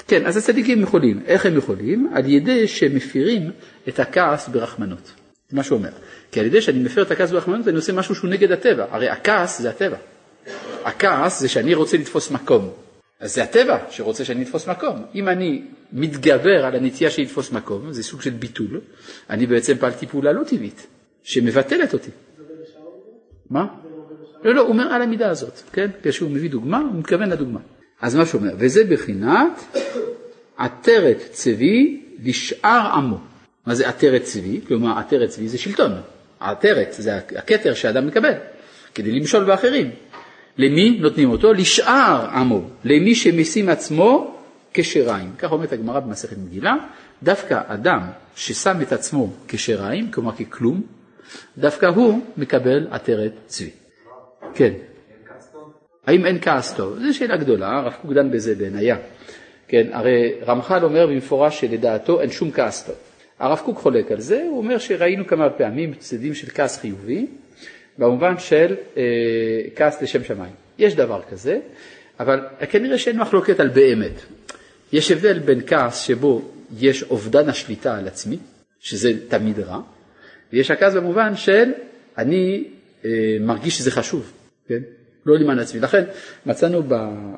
[0.07, 1.21] כן, אז הצדיקים יכולים.
[1.25, 2.11] איך הם יכולים?
[2.13, 3.51] על ידי שהם מפירים
[3.87, 5.11] את הכעס ברחמנות.
[5.49, 5.89] זה מה שהוא אומר.
[6.31, 8.85] כי על ידי שאני מפר את הכעס ברחמנות אני עושה משהו שהוא נגד הטבע.
[8.91, 9.97] הרי הכעס זה הטבע.
[10.83, 12.69] הכעס זה שאני רוצה לתפוס מקום.
[13.19, 15.05] אז זה הטבע שרוצה שאני אתפוס מקום.
[15.15, 18.81] אם אני מתגבר על הנטייה שלי לתפוס מקום, זה סוג של ביטול,
[19.29, 20.87] אני בעצם פעלתי פעולה לא טבעית,
[21.23, 22.11] שמבטלת אותי.
[23.49, 23.67] מה?
[24.43, 25.87] לא, לא, הוא אומר על המידה הזאת, כן?
[26.03, 27.59] כשהוא מביא דוגמה, הוא מתכוון לדוגמה.
[28.01, 29.75] אז מה שהוא וזה בחינת
[30.57, 33.17] עטרת צבי לשאר עמו.
[33.65, 34.61] מה זה עטרת צבי?
[34.67, 35.91] כלומר, עטרת צבי זה שלטון.
[36.39, 38.33] עטרת זה הכתר שאדם מקבל,
[38.95, 39.91] כדי למשול באחרים.
[40.57, 41.53] למי נותנים אותו?
[41.53, 44.35] לשאר עמו, למי שמשים עצמו
[44.73, 45.31] כשריים.
[45.37, 46.75] כך אומרת הגמרא במסכת מגילה,
[47.23, 48.01] דווקא אדם
[48.35, 50.81] ששם את עצמו כשריים, כלומר ככלום,
[51.57, 53.69] דווקא הוא מקבל עטרת צבי.
[54.53, 54.73] כן.
[56.07, 56.99] האם אין כעס טוב?
[56.99, 58.97] זו שאלה גדולה, הרב קוק דן בזה בעינייה.
[59.67, 62.95] כן, הרי רמח"ל אומר במפורש שלדעתו אין שום כעס טוב.
[63.39, 67.27] הרב קוק חולק על זה, הוא אומר שראינו כמה פעמים צדדים של כעס חיובי,
[67.97, 69.03] במובן של אה,
[69.75, 70.53] כעס לשם שמיים.
[70.77, 71.59] יש דבר כזה,
[72.19, 74.21] אבל כנראה שאין מחלוקת על באמת.
[74.93, 76.41] יש הבדל בין כעס שבו
[76.79, 78.37] יש אובדן השליטה על עצמי,
[78.79, 79.81] שזה תמיד רע,
[80.53, 81.71] ויש הכעס במובן של
[82.17, 82.63] אני
[83.05, 84.31] אה, מרגיש שזה חשוב,
[84.67, 84.79] כן?
[85.25, 85.79] לא למען עצמי.
[85.79, 86.03] לכן
[86.45, 86.81] מצאנו,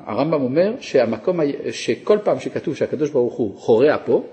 [0.06, 1.40] הרמב"ם אומר שהמקום,
[1.70, 4.26] שכל פעם שכתוב שהקדוש ברוך הוא חורע פה,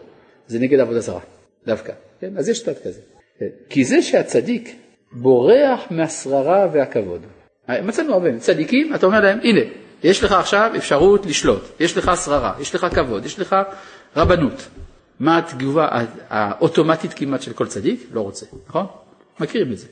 [0.48, 1.20] זה נגד עבודה זרה,
[1.66, 1.94] דווקא.
[2.22, 2.38] כן?
[2.38, 3.02] אז יש שטת כזה.
[3.40, 3.48] כן?
[3.70, 4.76] כי זה שהצדיק
[5.14, 7.22] בורח מהשררה והכבוד.
[7.70, 9.62] מצאנו הרבה צדיקים, אתה אומר להם, הנה,
[10.04, 13.56] יש לך עכשיו אפשרות לשלוט, יש לך שררה, יש לך כבוד, יש לך
[14.16, 14.68] רבנות.
[15.20, 15.88] מה התגובה
[16.30, 18.08] האוטומטית כמעט של כל צדיק?
[18.14, 18.86] לא רוצה, נכון?
[19.40, 19.88] מכירים את זה.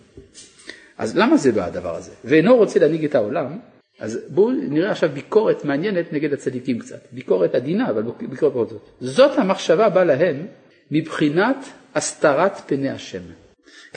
[0.97, 2.11] אז למה זה בא הדבר הזה?
[2.25, 3.59] ואינו רוצה להנהיג את העולם,
[3.99, 6.99] אז בואו נראה עכשיו ביקורת מעניינת נגד הצדיקים קצת.
[7.11, 8.89] ביקורת עדינה, אבל ביקורת זאת.
[8.99, 10.47] זאת המחשבה באה להם
[10.91, 13.21] מבחינת הסתרת פני השם.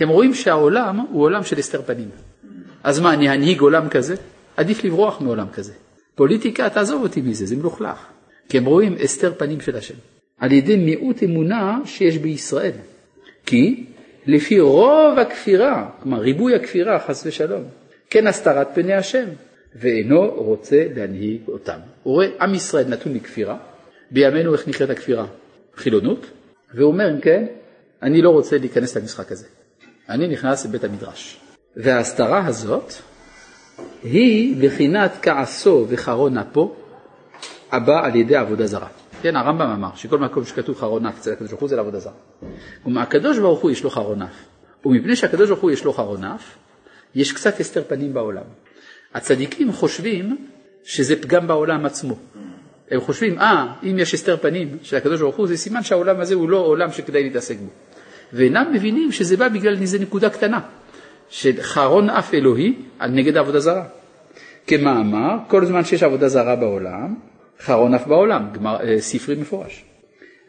[0.03, 2.09] הם רואים שהעולם הוא עולם של הסתר פנים.
[2.83, 4.15] אז מה, אני אנהיג עולם כזה?
[4.57, 5.73] עדיף לברוח מעולם כזה.
[6.15, 8.07] פוליטיקה, תעזוב אותי מזה, זה מלוכלך.
[8.49, 9.95] כי הם רואים הסתר פנים של השם.
[10.39, 12.73] על ידי מיעוט אמונה שיש בישראל.
[13.47, 13.85] כי
[14.27, 17.65] לפי רוב הכפירה, כלומר ריבוי הכפירה חס ושלום,
[18.11, 19.25] כן הסתרת פני השם,
[19.77, 21.79] ואינו רוצה להנהיג אותם.
[22.03, 23.57] הוא רואה עם ישראל נתון לכפירה,
[24.11, 25.27] בימינו איך נקראת הכפירה?
[25.77, 26.27] חילונות,
[26.75, 27.47] והוא אומר אם כן,
[28.03, 29.47] אני לא רוצה להיכנס למשחק הזה,
[30.09, 31.41] אני נכנס לבית המדרש.
[31.77, 32.93] וההסתרה הזאת
[34.03, 36.75] היא בחינת כעסו וחרון אפו
[37.73, 38.89] הבא על ידי עבודה זרה.
[39.23, 42.13] כן, הרמב"ם אמר שכל מקום שכתוב חרון אף אצל הקדוש ברוך הוא זה לעבודה זרה.
[42.83, 44.35] כלומר, הקדוש ברוך הוא יש לו חרון אף,
[44.85, 46.57] ומפני שהקדוש ברוך הוא יש לו חרון אף,
[47.15, 48.43] יש קצת הסתר פנים בעולם.
[49.15, 50.47] הצדיקים חושבים
[50.85, 52.15] שזה פגם בעולם עצמו.
[52.91, 56.35] הם חושבים, אה, אם יש הסתר פנים של הקדוש ברוך הוא, זה סימן שהעולם הזה
[56.35, 57.71] הוא לא עולם שכדאי להתעסק בו.
[58.35, 60.61] ואינם מבינים שזה בא בגלל איזה נקודה קטנה,
[61.29, 62.75] של חרון אף אלוהי
[63.09, 63.85] נגד העבודה זרה.
[64.67, 67.15] כמאמר, כל זמן שיש עבודה זרה בעולם,
[67.61, 69.85] חרון אף בעולם, גמר, אה, ספרי מפורש.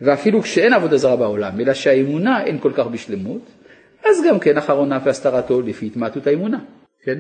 [0.02, 3.42] ואפילו כשאין עבודה זרה בעולם, אלא שהאמונה אין כל כך בשלמות,
[4.06, 6.60] אז גם כן אחרון אף והסתרתו לפי התמעטות האמונה,
[7.04, 7.20] כן?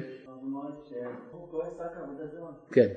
[2.71, 2.88] כן.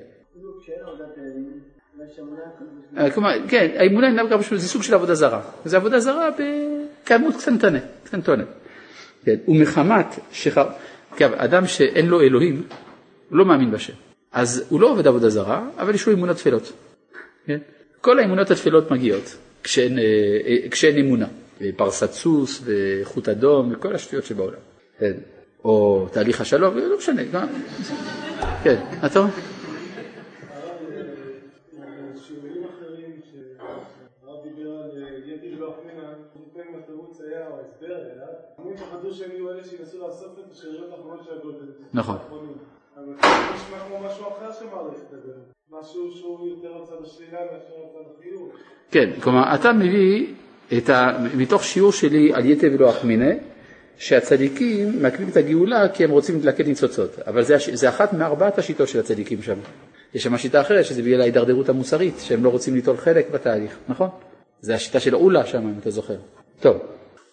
[2.97, 3.11] אה,
[3.47, 5.41] כן, האמונה אינה בשלמות, זה סוג של עבודה זרה.
[5.65, 6.29] זה עבודה זרה
[7.03, 7.35] בכמות
[8.03, 8.47] קטנטונת.
[9.25, 10.67] כן, ומחמת שחר...
[11.15, 12.63] כן, אדם שאין לו אלוהים,
[13.29, 13.93] הוא לא מאמין בשם.
[14.31, 16.71] אז הוא לא עובד עבודה זרה, אבל יש לו אמונות תפלות.
[17.45, 17.57] כן?
[18.01, 20.03] כל האמונות התפלות מגיעות כשאין, אה,
[20.45, 21.27] אה, כשאין אמונה.
[21.75, 24.59] פרסת סוס וחוט אדום וכל השטויות שבעולם.
[24.99, 25.13] כן.
[25.65, 27.21] או תהליך השלום, לא משנה.
[28.63, 29.25] כן, אתה
[41.93, 42.17] נכון.
[42.97, 45.31] אבל זה נשמע כמו משהו אחר שמעריך את זה,
[45.71, 48.51] משהו שהוא יותר הצד השלילה מאשר הצד החיוב.
[48.91, 50.27] כן, כלומר אתה מביא
[50.77, 51.17] את ה...
[51.37, 53.31] מתוך שיעור שלי על יתר ולא אחמינא,
[53.97, 58.87] שהצדיקים מעכבים את הגאולה כי הם רוצים להתלכד ניצוצות, אבל זה, זה אחת מארבעת השיטות
[58.87, 59.59] של הצדיקים שם.
[60.13, 64.09] יש שם שיטה אחרת שזה בגלל ההידרדרות המוסרית, שהם לא רוצים ליטול חלק בתהליך, נכון?
[64.61, 66.15] זה השיטה של אולה שם, אם אתה זוכר.
[66.59, 66.77] טוב,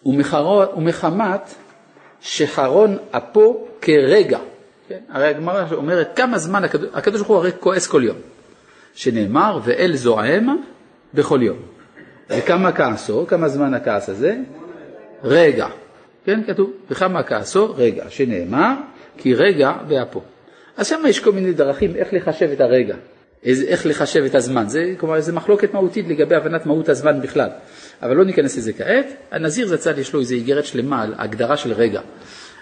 [0.05, 1.53] ומחמת
[2.21, 4.39] שחרון אפו כרגע,
[4.89, 4.99] כן?
[5.09, 8.17] הרי הגמרא אומרת כמה זמן הקדוש, ברוך הוא הרי כועס כל יום,
[8.93, 10.57] שנאמר ואל זועם
[11.13, 11.57] בכל יום.
[12.29, 14.35] וכמה כעסו, כמה זמן הכעס הזה?
[15.23, 15.67] רגע.
[16.25, 17.73] כן, כתוב, וכמה כעסו?
[17.77, 18.73] רגע, שנאמר
[19.17, 20.21] כי רגע באפו.
[20.77, 22.95] אז שם יש כל מיני דרכים איך לחשב את הרגע,
[23.43, 27.49] איך לחשב את הזמן, זה כלומר זה מחלוקת מהותית לגבי הבנת מהות הזמן בכלל,
[28.01, 31.73] אבל לא ניכנס לזה כעת, הנזיר זצ"ל יש לו איזו איגרת שלמה על הגדרה של
[31.73, 32.01] רגע,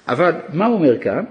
[0.07, 1.23] אבל מה הוא אומר כאן?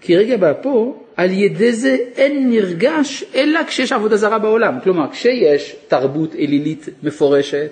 [0.00, 4.78] כי רגע באפו, על ידי זה אין נרגש אלא כשיש עבודה זרה בעולם.
[4.84, 7.70] כלומר, כשיש תרבות אלילית מפורשת,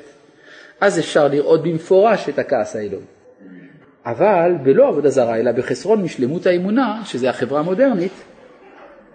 [0.80, 3.04] אז אפשר לראות במפורש את הכעס האלוהי.
[4.06, 8.12] אבל בלא עבודה זרה, אלא בחסרון משלמות האמונה, שזה החברה המודרנית,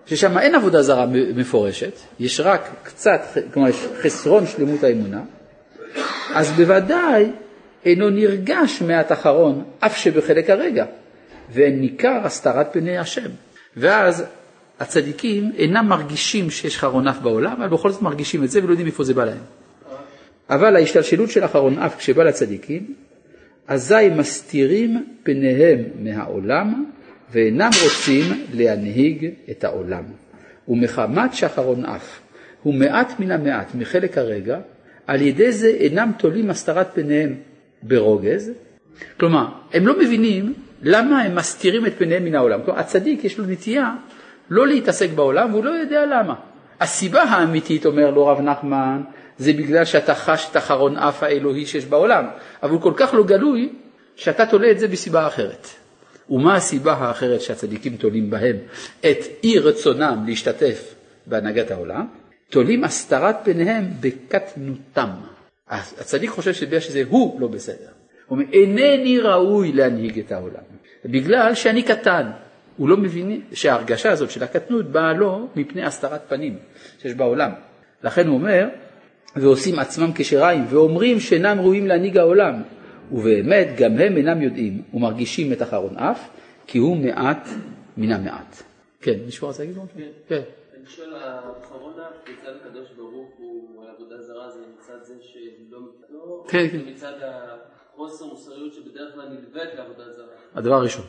[0.05, 3.21] ששם אין עבודה זרה מפורשת, יש רק קצת,
[3.53, 5.21] כלומר יש חסרון שלמות האמונה,
[6.37, 7.31] אז בוודאי
[7.85, 10.85] אינו נרגש מעט אחרון, אף שבחלק הרגע.
[11.53, 13.29] וניכר הסתרת פני השם.
[13.77, 14.25] ואז
[14.79, 18.87] הצדיקים אינם מרגישים שיש חרון אף בעולם, אבל בכל זאת מרגישים את זה ולא יודעים
[18.87, 19.43] איפה זה בא להם.
[20.49, 22.93] אבל ההשתלשלות של החרון אף כשבא לצדיקים,
[23.67, 26.85] אזי מסתירים פניהם מהעולם
[27.31, 30.03] ואינם רוצים להנהיג את העולם.
[30.67, 32.19] ומחמת שאחרון אף
[32.63, 34.59] הוא מעט מן המעט מחלק הרגע,
[35.07, 37.35] על ידי זה אינם תולים הסתרת פניהם
[37.83, 38.51] ברוגז.
[39.19, 42.61] כלומר, הם לא מבינים למה הם מסתירים את פניהם מן העולם?
[42.65, 43.95] כלומר, הצדיק יש לו נטייה
[44.49, 46.35] לא להתעסק בעולם והוא לא יודע למה.
[46.79, 49.01] הסיבה האמיתית, אומר לו רב נחמן,
[49.37, 52.25] זה בגלל שאתה חש את החרון אף האלוהי שיש בעולם,
[52.63, 53.69] אבל הוא כל כך לא גלוי,
[54.15, 55.67] שאתה תולה את זה בסיבה אחרת.
[56.29, 58.55] ומה הסיבה האחרת שהצדיקים תולים בהם
[58.99, 62.07] את אי רצונם להשתתף בהנהגת העולם?
[62.49, 65.09] תולים הסתרת פניהם בקטנותם.
[65.69, 67.89] הצדיק חושב שבגלל שזה הוא לא בסדר.
[68.27, 70.63] הוא אומר, אינני ראוי להנהיג את העולם,
[71.05, 72.29] בגלל שאני קטן.
[72.77, 76.57] הוא לא מבין שההרגשה הזאת של הקטנות באה לו מפני הסתרת פנים
[77.01, 77.51] שיש בעולם.
[78.03, 78.67] לכן הוא אומר,
[79.35, 82.61] ועושים עצמם כשריים, ואומרים שאינם ראויים להנהיג העולם,
[83.11, 86.29] ובאמת גם הם אינם יודעים ומרגישים את אחרון אף,
[86.67, 87.49] כי הוא מעט
[87.97, 88.63] מן המעט.
[89.01, 90.07] כן, מישהו רוצה להגיד משהו?
[90.27, 90.41] כן.
[91.11, 96.67] האחרון אף מצד הקדוש ברוך הוא על עבודה זרה, זה מצד זה שלא מתנדור, כן,
[96.71, 96.79] כן.
[96.91, 100.25] מצד החוסר מוסריות שבדרך כלל נלווית לעבודה זרה.
[100.55, 101.05] הדבר הראשון.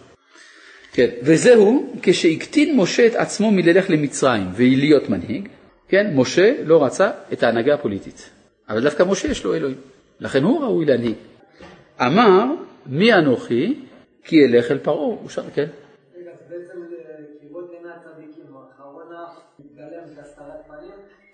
[0.92, 5.48] כן, וזהו כשהקטין משה את עצמו מללך למצרים ולהיות מנהיג,
[5.88, 8.30] כן, משה לא רצה את ההנהגה הפוליטית,
[8.68, 9.80] אבל דווקא משה יש לו אלוהים,
[10.20, 11.16] לכן הוא ראוי להנהיג.
[12.00, 12.44] אמר,
[12.86, 13.84] מי אנוכי?
[14.24, 15.66] כי אלך אל פרעה, הוא שר, כן.
[16.16, 19.12] רגע, אז בעצם אה, כראות עיני הצדיקים, האחרון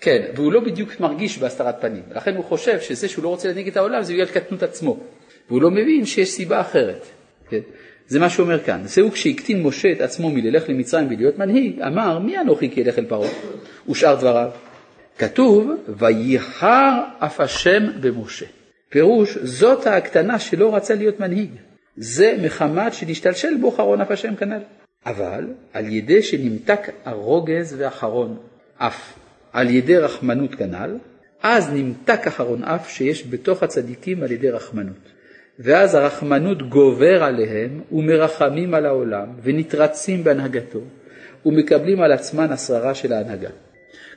[0.00, 3.68] כן, והוא לא בדיוק מרגיש בהסתרת פנים, לכן הוא חושב שזה שהוא לא רוצה להנהיג
[3.68, 4.96] את העולם זה בגלל קטנות עצמו,
[5.48, 7.06] והוא לא מבין שיש סיבה אחרת.
[7.48, 7.60] כן?
[8.06, 12.38] זה מה שאומר כאן, זהו כשהקטין משה את עצמו מללך למצרים ולהיות מנהיג, אמר מי
[12.38, 13.30] אנוכי כי אלך אל פרעה,
[13.88, 14.50] ושאר דבריו.
[15.18, 18.46] כתוב וייחר אף השם במשה,
[18.88, 21.50] פירוש זאת ההקטנה שלא רצה להיות מנהיג,
[21.96, 24.60] זה מחמת שנשתלשל בו חרון אף השם כנ"ל,
[25.06, 28.36] אבל על ידי שנמתק הרוגז והחרון
[28.78, 29.14] אף
[29.52, 30.96] על ידי רחמנות כנ"ל,
[31.42, 35.14] אז נמתק אחרון אף שיש בתוך הצדיקים על ידי רחמנות.
[35.58, 40.80] ואז הרחמנות גובר עליהם ומרחמים על העולם ונתרצים בהנהגתו
[41.46, 43.48] ומקבלים על עצמן השררה של ההנהגה.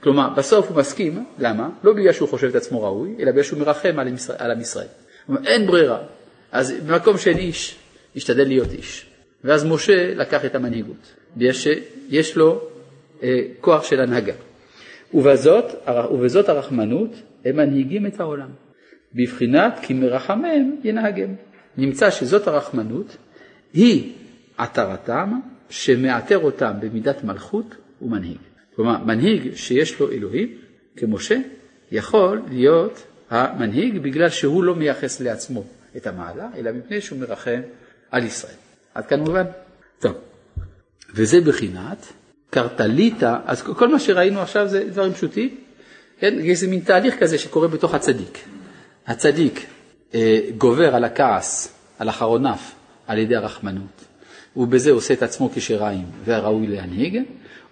[0.03, 1.69] כלומר, בסוף הוא מסכים, למה?
[1.83, 3.99] לא בגלל שהוא חושב את עצמו ראוי, אלא בגלל שהוא מרחם
[4.39, 4.87] על, עם ישראל.
[5.45, 5.99] אין ברירה,
[6.51, 7.75] אז במקום שאין איש,
[8.15, 9.06] ישתדל להיות איש.
[9.47, 11.15] ואז משה לקח את המנהיגות,
[11.51, 12.61] שיש לו
[13.23, 14.33] אה, כוח של הנהגה.
[15.13, 15.65] ובזאת,
[16.11, 17.09] ובזאת הרחמנות
[17.45, 18.49] הם מנהיגים את העולם.
[19.13, 21.35] בבחינת כי מרחמם ינהגם.
[21.77, 23.17] נמצא שזאת הרחמנות
[23.73, 24.13] היא
[24.57, 28.37] עטרתם שמעטר אותם במידת מלכות ומנהיג.
[28.75, 30.57] כלומר, מנהיג שיש לו אלוהים,
[30.95, 31.37] כמשה,
[31.91, 35.63] יכול להיות המנהיג בגלל שהוא לא מייחס לעצמו
[35.97, 37.61] את המעלה, אלא מפני שהוא מרחם
[38.11, 38.66] על ישראל.
[38.97, 39.45] עד כאן מובן?
[39.99, 40.13] טוב.
[41.13, 42.05] וזה בחינת
[42.49, 45.57] קרטליטה, אז כל מה שראינו עכשיו זה דברים פשוטים,
[46.19, 46.33] כן?
[46.39, 48.37] יש איזה מין תהליך כזה שקורה בתוך הצדיק.
[49.07, 49.65] הצדיק
[50.15, 52.75] אה, גובר על הכעס, על אחרונף,
[53.07, 54.05] על ידי הרחמנות,
[54.55, 57.21] ובזה עושה את עצמו כשריים והראוי להנהיג.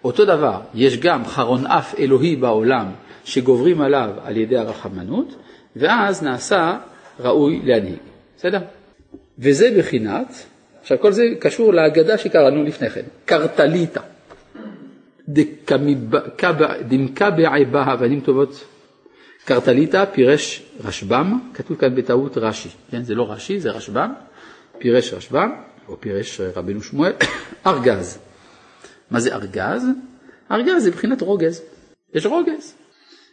[0.04, 2.92] אותו דבר, יש גם חרון אף אלוהי בעולם
[3.24, 5.36] שגוברים עליו על ידי הרחמנות,
[5.76, 6.78] ואז נעשה
[7.20, 8.00] ראוי להנהיג.
[8.38, 8.60] בסדר?
[9.40, 10.46] וזה בחינת,
[10.86, 14.02] עכשיו כל זה קשור להגדה שקראנו לפני כן, קרטליטה.
[16.88, 18.66] דמקבעי בה אבנים טובות
[19.46, 23.04] קרטליטה פירש רשב"ם, כתוב כאן בטעות רש"י, כן?
[23.04, 24.14] זה לא רש"י, זה רשב"ם,
[24.78, 25.52] פירש רשב"ם,
[25.88, 27.12] או פירש רבינו שמואל,
[27.68, 28.18] ארגז.
[29.12, 29.86] מה זה ארגז?
[30.52, 31.62] ארגז זה מבחינת רוגז,
[32.14, 32.74] יש רוגז.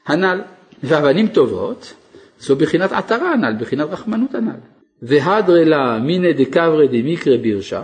[0.06, 0.40] הנ"ל,
[0.82, 1.94] ואבנים טובות,
[2.40, 4.81] זו בחינת עטרה הנ"ל, בחינת רחמנות הנ"ל.
[5.02, 7.82] והדרה לה מינא דקברי דמיקרא בירשה,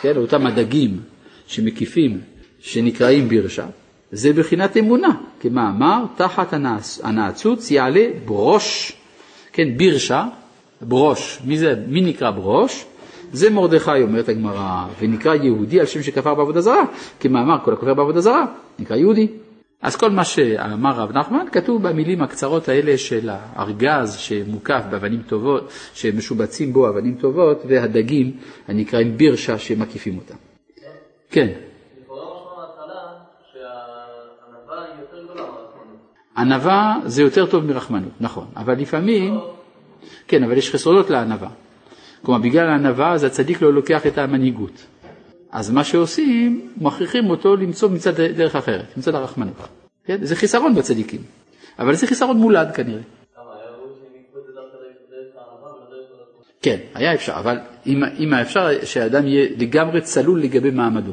[0.00, 1.00] כן, אותם הדגים
[1.46, 2.20] שמקיפים,
[2.60, 3.66] שנקראים בירשה,
[4.12, 6.54] זה בחינת אמונה, כמאמר תחת
[7.02, 8.92] הנעצוץ יעלה ברוש,
[9.52, 10.24] כן, בירשה,
[10.80, 12.84] ברוש, מי, זה, מי נקרא ברוש?
[13.32, 16.84] זה מרדכי, אומרת הגמרא, ונקרא יהודי על שם שכפר בעבודה זרה,
[17.20, 18.46] כמאמר כל הכופר בעבודה זרה,
[18.78, 19.26] נקרא יהודי.
[19.82, 25.70] אז כל מה שאמר רב נחמן כתוב במילים הקצרות האלה של הארגז שמוקף באבנים טובות,
[25.94, 28.36] שמשובצים בו אבנים טובות, והדגים
[28.68, 30.34] הנקראים בירשה שמקיפים אותם.
[31.30, 31.48] כן.
[36.36, 39.40] ענווה זה יותר טוב מרחמנות, נכון, אבל לפעמים,
[40.28, 41.48] כן, אבל יש חסרונות לענווה.
[42.22, 44.86] כלומר, בגלל הענווה אז הצדיק לא לוקח את המנהיגות.
[45.52, 49.56] אז מה שעושים, מכריחים אותו למצוא מצד דרך אחרת, מצד הרחמנות.
[50.04, 50.18] כן?
[50.22, 51.20] זה חיסרון בצדיקים,
[51.78, 53.02] אבל זה חיסרון מולד כנראה.
[56.62, 61.12] כן, היה אפשר, אבל אם, אם אפשר שהאדם יהיה לגמרי צלול לגבי מעמדו.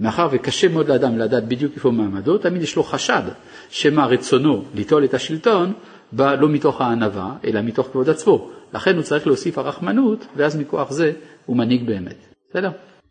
[0.00, 3.22] מאחר וקשה מאוד לאדם לדעת בדיוק איפה מעמדו, תמיד יש לו חשד
[3.70, 5.72] שמא רצונו ליטול את השלטון
[6.12, 8.50] בא לא מתוך הענווה, אלא מתוך כבוד עצמו.
[8.74, 11.12] לכן הוא צריך להוסיף הרחמנות, ואז מכוח זה
[11.46, 12.16] הוא מנהיג באמת.
[12.50, 12.70] בסדר?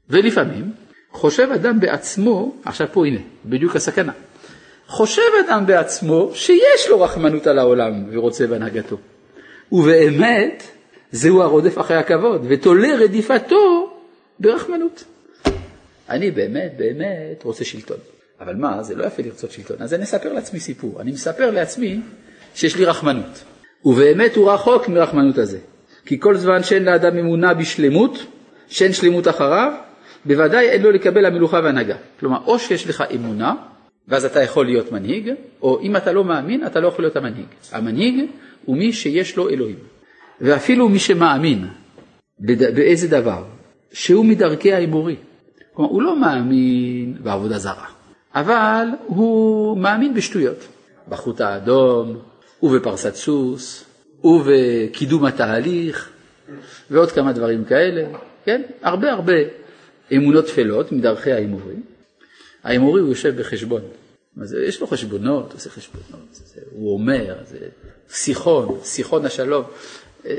[0.10, 0.72] ולפעמים
[1.12, 4.12] חושב אדם בעצמו, עכשיו פה הנה, בדיוק הסכנה,
[4.88, 8.98] חושב אדם בעצמו שיש לו רחמנות על העולם ורוצה בהנהגתו.
[9.72, 10.64] ובאמת,
[11.12, 13.94] זהו הרודף אחרי הכבוד, ותולה רדיפתו
[14.40, 15.04] ברחמנות.
[16.10, 17.98] אני באמת באמת רוצה שלטון.
[18.40, 19.78] אבל מה, זה לא יפה לרצות שלטון.
[19.80, 21.02] אז אני אספר לעצמי סיפור.
[21.02, 22.00] אני מספר לעצמי
[22.56, 23.44] שיש לי רחמנות.
[23.86, 25.58] ובאמת הוא רחוק מרחמנות הזה.
[26.06, 28.26] כי כל זמן שאין לאדם אמונה בשלמות,
[28.68, 29.74] שאין שלמות אחריו,
[30.26, 31.96] בוודאי אין לו לקבל המלוכה והנהגה.
[32.20, 33.54] כלומר, או שיש לך אמונה,
[34.08, 37.46] ואז אתה יכול להיות מנהיג, או אם אתה לא מאמין, אתה לא יכול להיות המנהיג.
[37.72, 38.26] המנהיג
[38.66, 39.80] הוא מי שיש לו אלוהים.
[40.42, 41.68] ואפילו מי שמאמין
[42.40, 43.44] באיזה דבר,
[43.92, 45.16] שהוא מדרכי האמורי.
[45.74, 47.86] כלומר, הוא לא מאמין בעבודה זרה,
[48.36, 50.68] אבל הוא מאמין בשטויות.
[51.10, 52.18] בחוט האדום,
[52.64, 53.86] ובפרסת סוס,
[54.24, 56.10] ובקידום התהליך,
[56.92, 58.08] ועוד כמה דברים כאלה,
[58.46, 58.62] כן?
[58.82, 59.34] הרבה הרבה
[60.16, 61.76] אמונות טפלות מדרכי האמורי.
[62.64, 63.82] האמורי הוא יושב בחשבון.
[64.42, 67.58] אז יש לו חשבונות, עושה חשבונות, זה, הוא אומר, זה
[68.10, 69.64] סיחון, סיחון השלום.
[70.26, 70.36] אה,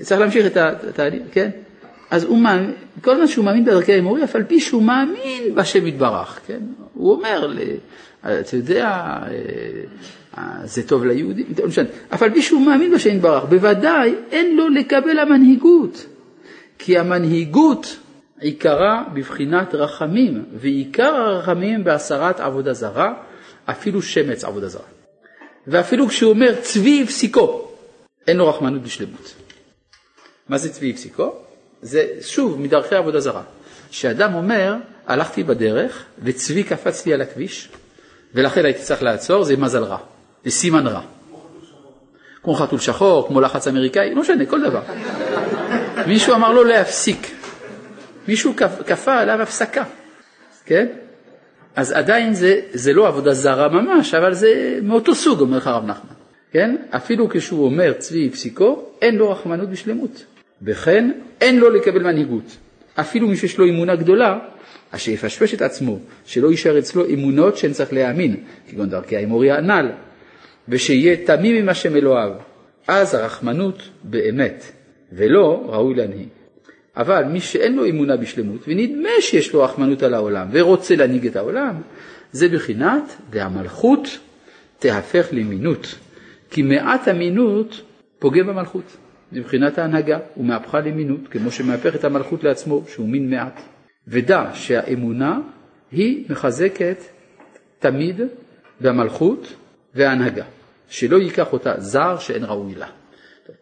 [0.00, 1.50] צריך להמשיך את התהליך, כן?
[2.10, 5.86] אז הוא מאמין, כל זמן שהוא מאמין בדרכי האמורי, אף על פי שהוא מאמין בשם
[5.86, 6.60] יתברך, כן?
[6.94, 7.52] הוא אומר,
[8.24, 9.28] אתה יודע, אה,
[10.38, 14.56] אה, זה טוב ליהודים, לא משנה, אף על פי שהוא מאמין בשם יתברך, בוודאי אין
[14.56, 16.06] לו לקבל המנהיגות,
[16.78, 17.96] כי המנהיגות
[18.42, 23.14] עיקרה בבחינת רחמים, ועיקר הרחמים בהסרת עבודה זרה,
[23.64, 24.86] אפילו שמץ עבודה זרה.
[25.66, 27.68] ואפילו כשהוא אומר צבי הפסיקו,
[28.26, 29.34] אין לו רחמנות בשלמות.
[30.48, 31.34] מה זה צבי הפסיקו?
[31.82, 33.42] זה שוב מדרכי עבודה זרה.
[33.90, 34.74] שאדם אומר,
[35.06, 37.68] הלכתי בדרך וצבי קפץ לי על הכביש,
[38.34, 39.98] ולכן הייתי צריך לעצור, זה מזל רע,
[40.44, 41.00] זה סימן רע.
[42.42, 44.80] כמו חתול שחור, כמו לחץ אמריקאי, לא משנה, כל דבר.
[46.06, 47.41] מישהו אמר לו להפסיק.
[48.28, 48.54] מישהו
[48.86, 49.84] כפה עליו הפסקה,
[50.64, 50.86] כן?
[51.76, 55.84] אז עדיין זה, זה לא עבודה זרה ממש, אבל זה מאותו סוג, אומר לך הרב
[55.84, 56.14] נחמן,
[56.52, 56.76] כן?
[56.90, 60.24] אפילו כשהוא אומר צבי פסיקו, אין לו רחמנות בשלמות.
[60.62, 61.10] וכן,
[61.40, 62.56] אין לו לקבל מנהיגות.
[62.94, 64.38] אפילו מי שיש לו אמונה גדולה,
[64.90, 68.36] אשר יפשפש את עצמו, שלא יישאר אצלו אמונות שאין צריך להאמין,
[68.68, 69.88] כגון דרכי האמורי הנ"ל,
[70.68, 72.32] ושיהיה תמים עם השם אלוהיו,
[72.88, 74.64] אז הרחמנות באמת,
[75.12, 76.28] ולא ראוי להנהיג.
[76.96, 81.36] אבל מי שאין לו אמונה בשלמות ונדמה שיש לו רחמנות על העולם ורוצה להנהיג את
[81.36, 81.80] העולם,
[82.32, 84.18] זה בחינת והמלכות
[84.78, 85.94] תהפך למינות,
[86.50, 87.82] כי מעט אמינות
[88.18, 88.96] פוגם במלכות.
[89.32, 93.60] מבחינת ההנהגה, הוא מהפכה למינות, כמו שמהפך את המלכות לעצמו, שהוא מין מעט.
[94.08, 95.40] ודע שהאמונה
[95.90, 96.96] היא מחזקת
[97.78, 98.20] תמיד
[98.80, 99.54] במלכות
[99.94, 100.44] וההנהגה,
[100.88, 102.86] שלא ייקח אותה זר שאין ראוי לה.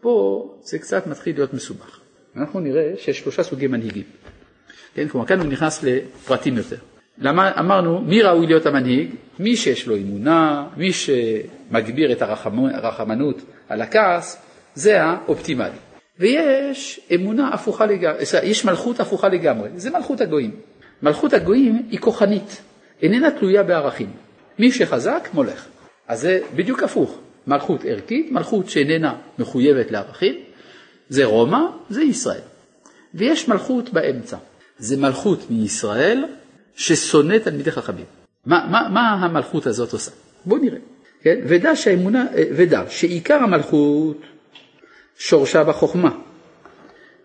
[0.01, 1.99] פה זה קצת מתחיל להיות מסובך.
[2.37, 4.05] אנחנו נראה שיש שלושה סוגי מנהיגים.
[4.95, 6.76] כן, כלומר כאן הוא נכנס לפרטים יותר.
[7.18, 9.14] למה אמרנו מי ראוי להיות המנהיג?
[9.39, 13.37] מי שיש לו אמונה, מי שמגביר את הרחמנות
[13.68, 14.43] על הכעס,
[14.74, 15.76] זה האופטימלי.
[16.18, 20.51] ויש אמונה הפוכה לגמרי, יש מלכות הפוכה לגמרי, זה מלכות הגויים.
[21.03, 22.62] מלכות הגויים היא כוחנית,
[23.03, 24.11] איננה תלויה בערכים.
[24.59, 25.66] מי שחזק מולך.
[26.09, 30.35] אז זה בדיוק הפוך, מלכות ערכית, מלכות שאיננה מחויבת לערכים,
[31.11, 32.41] זה רומא, זה ישראל.
[33.15, 34.37] ויש מלכות באמצע,
[34.79, 36.25] זה מלכות מישראל
[36.77, 38.05] ששונא תלמידי חכמים.
[38.47, 40.11] מה, מה, מה המלכות הזאת עושה?
[40.45, 40.79] בואו נראה.
[41.23, 41.41] כן?
[41.47, 44.21] ודע שהאמונה, אה, ודע שעיקר המלכות
[45.19, 46.11] שורשה בחוכמה,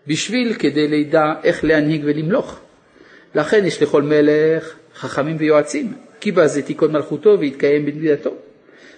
[0.06, 2.60] בשביל כדי לידע איך להנהיג ולמלוך.
[3.34, 8.34] לכן יש לכל מלך חכמים ויועצים, כי בזה תיכון מלכותו ויתקיים בנבידתו.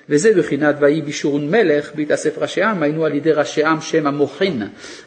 [0.09, 4.63] וזה בחינת ויהי בישורון מלך בהתאסף ראשי עם, היינו על ידי ראשי עם שם המוחין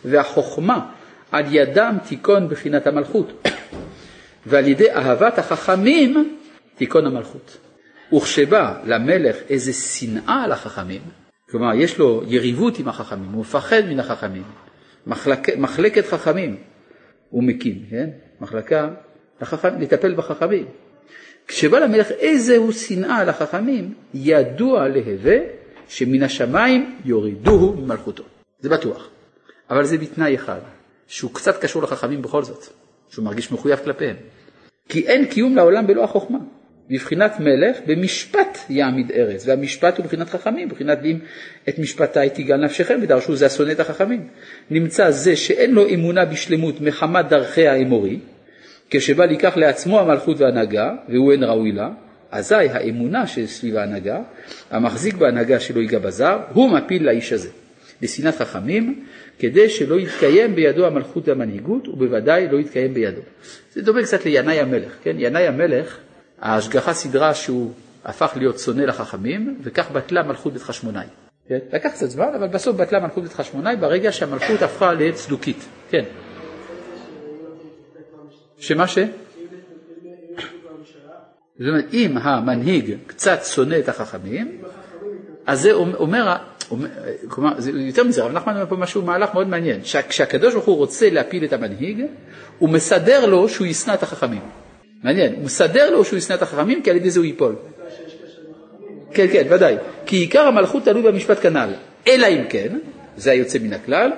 [0.06, 0.92] והחוכמה,
[1.32, 3.48] על ידם תיכון בחינת המלכות,
[4.46, 6.38] ועל ידי אהבת החכמים
[6.76, 7.58] תיכון המלכות.
[8.14, 11.02] וכשבא למלך איזה שנאה על החכמים,
[11.50, 14.44] כלומר יש לו יריבות עם החכמים, הוא מפחד מן החכמים,
[15.08, 16.58] מחלק, מחלקת חכמים
[17.30, 18.10] הוא מקים, כן?
[18.42, 18.90] מחלקה
[19.42, 20.66] לחכם, לטפל בחכמים.
[21.48, 25.38] כשבא למלך איזהו שנאה לחכמים, ידוע להווה
[25.88, 28.24] שמן השמיים יורידוהו ממלכותו.
[28.60, 29.10] זה בטוח.
[29.70, 30.60] אבל זה בתנאי אחד,
[31.08, 32.66] שהוא קצת קשור לחכמים בכל זאת,
[33.10, 34.16] שהוא מרגיש מחויב כלפיהם.
[34.90, 36.40] כי אין קיום לעולם בלא החוכמה.
[36.90, 41.20] בבחינת מלך, במשפט יעמיד ארץ, והמשפט הוא בבחינת חכמים, בבחינת ואם
[41.70, 44.28] את משפטי תיגל נפשכם ודרשו זה השונא את החכמים.
[44.70, 48.20] נמצא זה שאין לו אמונה בשלמות מחמת דרכי האמורי,
[48.92, 51.90] כשבא לקח לעצמו המלכות וההנהגה, והוא אין ראוי לה,
[52.32, 54.20] אזי האמונה שסביב ההנהגה,
[54.72, 57.50] המחזיק בהנהגה שלא ייגע בזר, הוא מפיל לאיש הזה.
[58.02, 59.06] לשנאת חכמים,
[59.40, 63.22] כדי שלא יתקיים בידו המלכות והמנהיגות, ובוודאי לא יתקיים בידו.
[63.74, 65.16] זה דומה קצת לינאי המלך, כן?
[65.20, 65.98] ינאי המלך,
[66.42, 67.72] ההשגחה סדרה שהוא
[68.06, 71.06] הפך להיות שונא לחכמים, וכך בטלה מלכות בית חשמונאי.
[71.48, 71.60] כן?
[71.74, 75.66] לקח קצת זמן, אבל בסוף בטלה מלכות בית חשמונאי ברגע שהמלכות הפכה לצדוקית.
[75.90, 76.04] כן.
[78.62, 78.98] שמה ש...
[81.60, 84.62] זאת אומרת, אם המנהיג קצת שונא את החכמים,
[85.46, 86.36] אז זה אומר,
[87.28, 91.10] כלומר, יותר מזה, אבל נחמן אומר פה משהו, מהלך מאוד מעניין, כשהקדוש ברוך הוא רוצה
[91.10, 92.06] להפיל את המנהיג,
[92.60, 94.42] הוא מסדר לו שהוא ישנא את החכמים.
[95.04, 97.56] מעניין, הוא מסדר לו שהוא ישנא את החכמים, כי על ידי זה הוא ייפול.
[99.14, 99.76] כן, כן, ודאי.
[100.06, 101.70] כי עיקר המלכות תלוי במשפט כנ"ל.
[102.08, 102.78] אלא אם כן,
[103.18, 104.12] זה היוצא מן הכלל,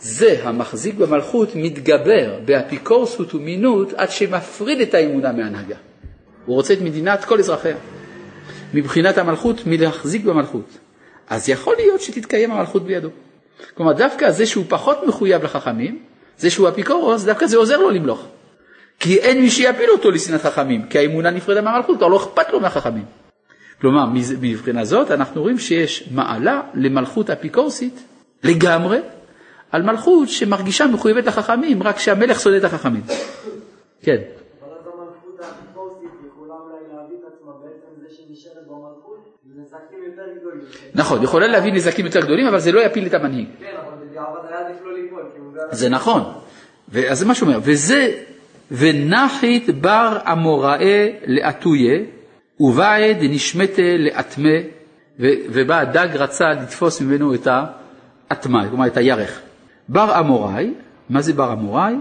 [0.00, 5.76] זה המחזיק במלכות מתגבר באפיקורסות ומינות עד שמפריד את האמונה מהנהגה.
[6.46, 7.76] הוא רוצה את מדינת כל אזרחיה.
[8.74, 10.78] מבחינת המלכות, מלהחזיק במלכות.
[11.28, 13.08] אז יכול להיות שתתקיים המלכות בידו.
[13.74, 15.98] כלומר, דווקא זה שהוא פחות מחויב לחכמים,
[16.38, 18.26] זה שהוא אפיקורוס, דווקא זה עוזר לו למלוך.
[19.00, 22.60] כי אין מי שיפיל אותו לשנאת חכמים, כי האמונה נפרדה מהמלכות, כבר לא אכפת לו
[22.60, 23.04] מהחכמים.
[23.80, 24.06] כלומר,
[24.40, 28.04] מבחינה זאת אנחנו רואים שיש מעלה למלכות אפיקורסית
[28.44, 28.98] לגמרי,
[29.72, 33.02] על מלכות שמרגישה מחויבת לחכמים, רק שהמלך שונא את החכמים.
[34.02, 34.16] כן.
[40.94, 43.46] נכון, יכולה להביא נזקים יותר גדולים, אבל זה לא יפיל את המנהיג.
[43.60, 45.22] כן, אבל בדיעבד היה עדיף לא ליפול.
[45.70, 46.22] זה נכון.
[47.08, 48.12] אז זה מה שהוא אומר, וזה,
[48.70, 51.98] ונחית בר אמוראי לאטויה,
[52.60, 54.58] ובאה דנשמטה לאטמה,
[55.20, 57.48] ובא הדג רצה לתפוס ממנו את
[58.30, 59.40] האטמה, כלומר את הירך.
[59.88, 60.74] בר אמוראי,
[61.10, 61.94] מה זה בר אמוראי?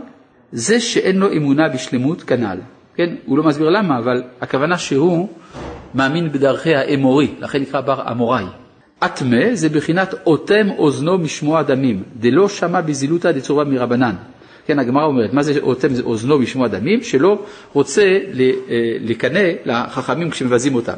[0.52, 2.58] זה שאין לו אמונה בשלמות כנ"ל.
[2.96, 5.30] כן, הוא לא מסביר למה, אבל הכוונה שהוא
[5.96, 8.46] מאמין בדרכי האמורי, לכן נקרא בר אמוראי.
[9.06, 14.16] אטמה זה בחינת אוטם אוזנו משמוע דמים, דלא שמע בזילותא דצורבה מרבנן.
[14.66, 17.04] כן, הגמרא אומרת, מה זה אוטם זה אוזנו משמוע דמים?
[17.04, 18.52] שלא רוצה אה,
[19.00, 20.98] לקנא לחכמים כשמבזים אותם.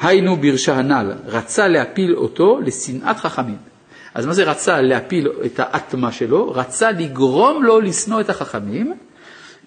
[0.00, 3.69] היינו ברשה הנ"ל, רצה להפיל אותו לשנאת חכמים.
[4.14, 6.50] אז מה זה רצה להפיל את האטמה שלו?
[6.52, 8.94] רצה לגרום לו לשנוא את החכמים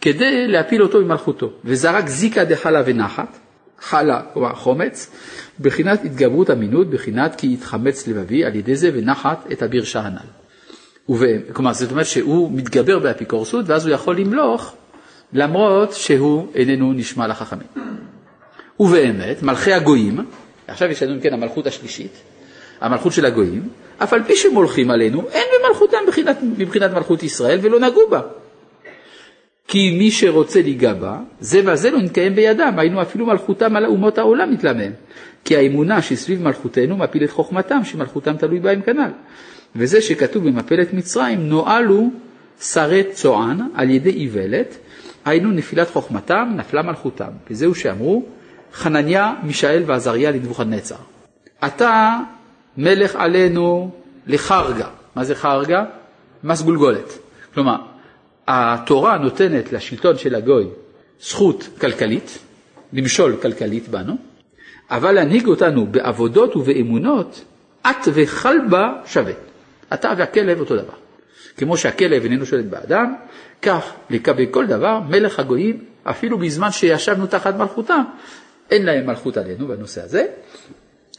[0.01, 1.49] כדי להפיל אותו ממלכותו.
[1.65, 3.37] וזרק זיקה דחלה ונחת,
[3.79, 5.11] חלה, כלומר חומץ,
[5.59, 10.27] בחינת התגברות אמינות, בחינת כי יתחמץ לבבי על ידי זה ונחת את הברשה הנ"ל.
[11.53, 14.75] כלומר, זאת אומרת שהוא מתגבר באפיקורסות ואז הוא יכול למלוך
[15.33, 17.67] למרות שהוא איננו נשמע לחכמים.
[18.79, 20.25] ובאמת, מלכי הגויים,
[20.67, 22.11] עכשיו יש לנו כן המלכות השלישית,
[22.81, 27.79] המלכות של הגויים, אף על פי שמולכים עלינו, אין במלכותם מבחינת, מבחינת מלכות ישראל ולא
[27.79, 28.21] נגעו בה.
[29.67, 34.17] כי מי שרוצה ליגע בה, זה והזה לא נתקיים בידם, היינו אפילו מלכותם על אומות
[34.17, 34.91] העולם מתלמם.
[35.45, 39.11] כי האמונה שסביב מלכותנו מפיל את חוכמתם, שמלכותם תלוי בהם כנ"ל.
[39.75, 42.09] וזה שכתוב במפלת מצרים, נועלו
[42.61, 44.77] שרי צוען על ידי איוולת,
[45.25, 47.29] היינו נפילת חוכמתם, נפלה מלכותם.
[47.49, 48.25] וזהו שאמרו,
[48.73, 50.95] חנניה, מישאל ועזריה לנבוכדנצר.
[51.65, 52.19] אתה
[52.77, 53.91] מלך עלינו
[54.27, 54.87] לחרגה.
[55.15, 55.85] מה זה חרגה?
[56.43, 57.17] מס גולגולת.
[57.53, 57.75] כלומר,
[58.47, 60.67] התורה נותנת לשלטון של הגוי
[61.21, 62.39] זכות כלכלית,
[62.93, 64.17] למשול כלכלית בנו,
[64.89, 67.43] אבל להנהיג אותנו בעבודות ובאמונות,
[67.81, 69.33] את וכלבה שווה.
[69.93, 70.93] אתה והכלב אותו דבר.
[71.57, 73.15] כמו שהכלב איננו שולט באדם,
[73.61, 78.03] כך לקבל כל דבר, מלך הגויים, אפילו בזמן שישבנו תחת מלכותם,
[78.71, 80.25] אין להם מלכות עלינו בנושא הזה.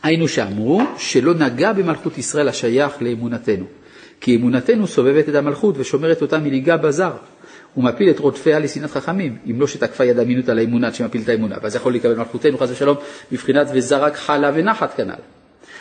[0.05, 3.65] היינו שאמרו שלא נגע במלכות ישראל השייך לאמונתנו,
[4.21, 7.13] כי אמונתנו סובבת את המלכות ושומרת אותה מליגה בזר,
[7.77, 11.29] ומפיל את רודפיה לשנאת חכמים, אם לא שתקפה יד אמינות על האמונה עד שמפיל את
[11.29, 12.97] האמונה, ואז יכול לקבל מלכותנו חס ושלום
[13.33, 15.15] בבחינת וזרק חלה ונחת כנ"ל.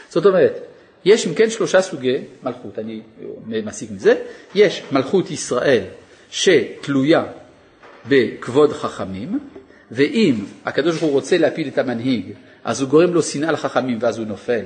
[0.10, 0.60] זאת אומרת,
[1.06, 3.02] יש אם כן שלושה סוגי מלכות, אני
[3.48, 4.16] מסיק מזה,
[4.56, 5.84] יש מלכות ישראל
[6.30, 7.24] שתלויה
[8.10, 9.40] בכבוד חכמים,
[9.92, 12.34] ואם הקדוש ברוך הוא רוצה להפיל את המנהיג,
[12.64, 14.64] אז הוא גורם לו שנאה לחכמים ואז הוא נופל,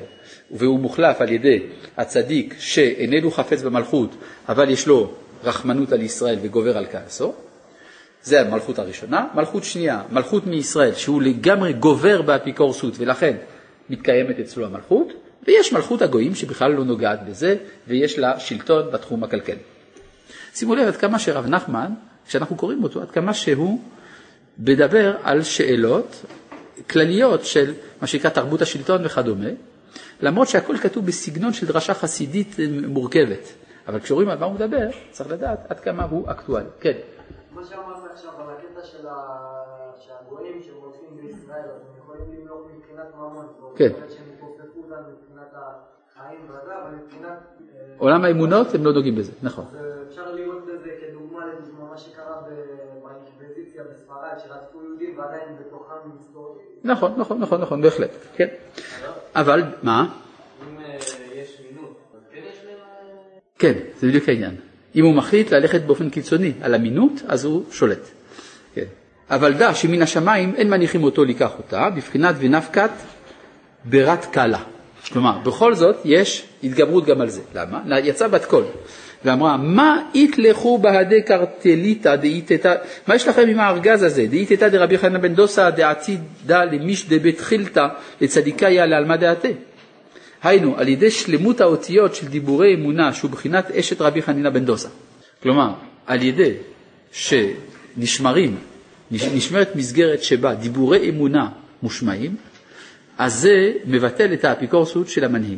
[0.52, 1.60] והוא מוחלף על ידי
[1.98, 4.16] הצדיק שאיננו חפץ במלכות,
[4.50, 5.12] אבל יש לו
[5.44, 7.34] רחמנות על ישראל וגובר על כעסו.
[8.24, 9.28] זה המלכות הראשונה.
[9.36, 13.36] מלכות שנייה, מלכות מישראל, שהוא לגמרי גובר באפיקורסות ולכן
[13.90, 15.14] מתקיימת אצלו המלכות.
[15.48, 17.56] ויש מלכות הגויים שבכלל לא נוגעת בזה,
[17.88, 19.56] ויש לה שלטון בתחום הכלכלי.
[20.54, 21.92] שימו לב עד כמה שרב נחמן,
[22.28, 23.80] כשאנחנו קוראים אותו, עד כמה שהוא
[24.60, 26.26] מדבר על שאלות
[26.90, 29.50] כלליות של מה שנקרא תרבות השלטון וכדומה,
[30.22, 32.56] למרות שהכל כתוב בסגנון של דרשה חסידית
[32.88, 33.54] מורכבת.
[33.88, 36.66] אבל כשרואים על מה הוא מדבר, צריך לדעת עד כמה הוא אקטואלי.
[36.80, 36.98] כן.
[37.52, 39.08] מה שאמרת עכשיו על הקטע של
[40.22, 43.48] הגויים שרוצים בישראל, הם יכולים למלוך מבחינת ממון.
[43.76, 43.90] כן.
[47.04, 47.38] מבחינת...
[47.98, 49.66] עולם האמונות הם לא נוגעים בזה, נכון.
[50.08, 50.90] אפשר לראות בזה
[51.48, 52.42] לדוגמה מה שקרה
[53.04, 56.66] באינקוויזיציה בספרד, שרצו יהודים ועדיין בתוכם מסתורים.
[56.84, 58.48] נכון, נכון, נכון, נכון, בהחלט, כן.
[59.36, 60.10] אבל, מה?
[60.62, 60.78] אם
[61.34, 62.78] יש מינות, אז כן יש להם...
[63.60, 64.56] כן, זה בדיוק העניין.
[64.96, 68.08] אם הוא מחליט ללכת באופן קיצוני על אמינות, אז הוא שולט.
[68.74, 68.86] כן.
[69.30, 72.92] אבל דע שמן השמיים אין מניחים אותו לקח אותה, בבחינת ונפקת
[73.86, 74.64] ברת קלה.
[75.12, 77.42] כלומר, בכל זאת יש התגברות גם על זה.
[77.56, 78.00] למה?
[78.00, 78.64] יצא בת קול
[79.26, 82.76] ואמרה, מה יתלכו בהדי קרטליתא דאיתתא,
[83.08, 84.26] מה יש לכם עם הארגז הזה?
[84.30, 87.88] דאיתתא דרבי חנא בן דוסא דעתידא למיש דבית חילתא
[88.22, 89.48] לצדיקאיה לעלמא דעתה.
[90.44, 94.90] היינו, על ידי שלמות האותיות של דיבורי אמונה שהוא בחינת אשת רבי חנינא בן דוסא.
[95.44, 95.74] כלומר,
[96.06, 96.54] על ידי
[97.12, 98.58] שנשמרים,
[99.12, 101.50] נשמרת מסגרת שבה דיבורי אמונה
[101.84, 102.36] מושמעים,
[103.18, 105.58] אז זה מבטל את האפיקורסות של המנהיג.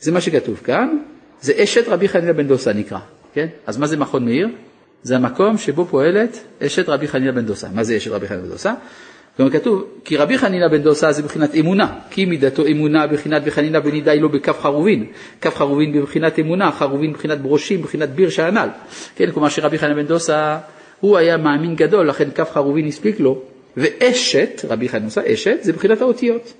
[0.00, 0.98] זה מה שכתוב כאן,
[1.42, 2.98] זה אשת רבי חנינא בן דוסה נקרא,
[3.34, 3.46] כן?
[3.66, 4.48] אז מה זה מכון מאיר?
[5.02, 7.68] זה המקום שבו פועלת אשת רבי חנינא בן דוסה.
[7.74, 8.74] מה זה אשת רבי חנינא בן דוסה?
[9.36, 13.78] כלומר כתוב, כי רבי חנינא בן דוסה זה בחינת אמונה, כי מידתו אמונה בחינת וחנינא
[13.84, 15.06] ונידאי לו בכף חרובין,
[15.40, 18.68] כף חרובין בבחינת אמונה, חרובין בבחינת ברושים, בחינת ביר שענל,
[19.16, 20.58] כן, כלומר שרבי חנינא בן דוסה
[21.00, 23.42] הוא היה מאמין גדול, לכן כף חרובין הספיק לו,
[23.76, 26.52] ואשת, רבי חנינא אשת, זה בחינת האותיות,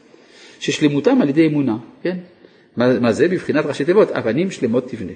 [0.61, 2.17] ששלמותם על ידי אמונה, כן,
[2.81, 3.29] מה, מה זה?
[3.29, 5.13] בבחינת ראשי תיבות, אבנים שלמות תבנה.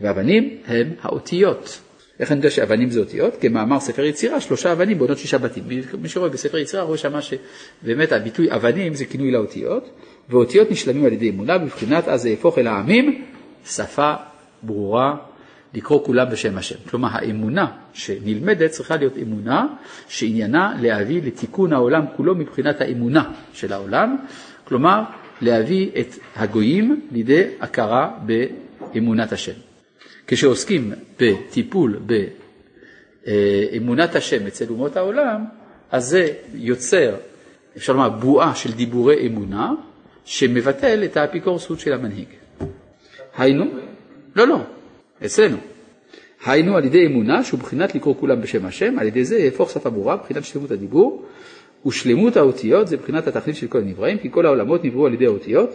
[0.00, 1.80] ואבנים הם האותיות.
[2.20, 3.34] איך אני יודע שאבנים זה אותיות?
[3.40, 5.64] כמאמר ספר יצירה, שלושה אבנים בונות שישה בתים.
[6.02, 9.90] מי שרואה בספר יצירה רואה שמה שבאמת הביטוי אבנים זה כינוי לאותיות,
[10.28, 13.24] ואותיות נשלמים על ידי אמונה, בבחינת אז זה יהפוך אל העמים
[13.66, 14.14] שפה
[14.62, 15.16] ברורה,
[15.74, 16.76] לקרוא כולם בשם השם.
[16.90, 19.66] כלומר האמונה שנלמדת צריכה להיות אמונה
[20.08, 24.16] שעניינה להביא לתיקון העולם כולו מבחינת האמונה של העולם,
[24.64, 25.02] כלומר
[25.40, 26.06] להביא את
[26.36, 29.52] הגויים לידי הכרה באמונת השם.
[30.26, 32.00] כשעוסקים בטיפול
[33.26, 35.44] באמונת השם אצל אומות העולם,
[35.90, 37.14] אז זה יוצר,
[37.76, 39.72] אפשר לומר, בועה של דיבורי אמונה,
[40.24, 42.28] שמבטל את האפיקורסות של המנהיג.
[43.36, 43.64] היינו,
[44.36, 44.58] לא, לא,
[45.24, 45.56] אצלנו.
[46.46, 49.90] היינו על ידי אמונה שהוא בחינת לקרוא כולם בשם השם, על ידי זה יהפוך שפה
[49.90, 51.24] ברורה, בחינת שלמות הדיבור,
[51.86, 55.70] ושלמות האותיות זה בחינת התכלית של כל הנבראים, כי כל העולמות נבראו על ידי האותיות,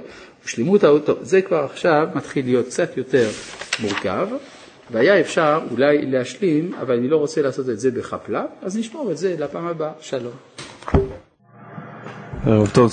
[0.45, 3.29] ושלמות האותיות, זה כבר עכשיו מתחיל להיות קצת יותר
[3.81, 4.27] מורכב,
[4.91, 9.17] והיה אפשר אולי להשלים, אבל אני לא רוצה לעשות את זה בחפלה, אז נשמור את
[9.17, 9.91] זה לפעם הבאה.
[9.99, 10.33] שלום.
[12.45, 12.91] ערב טוב.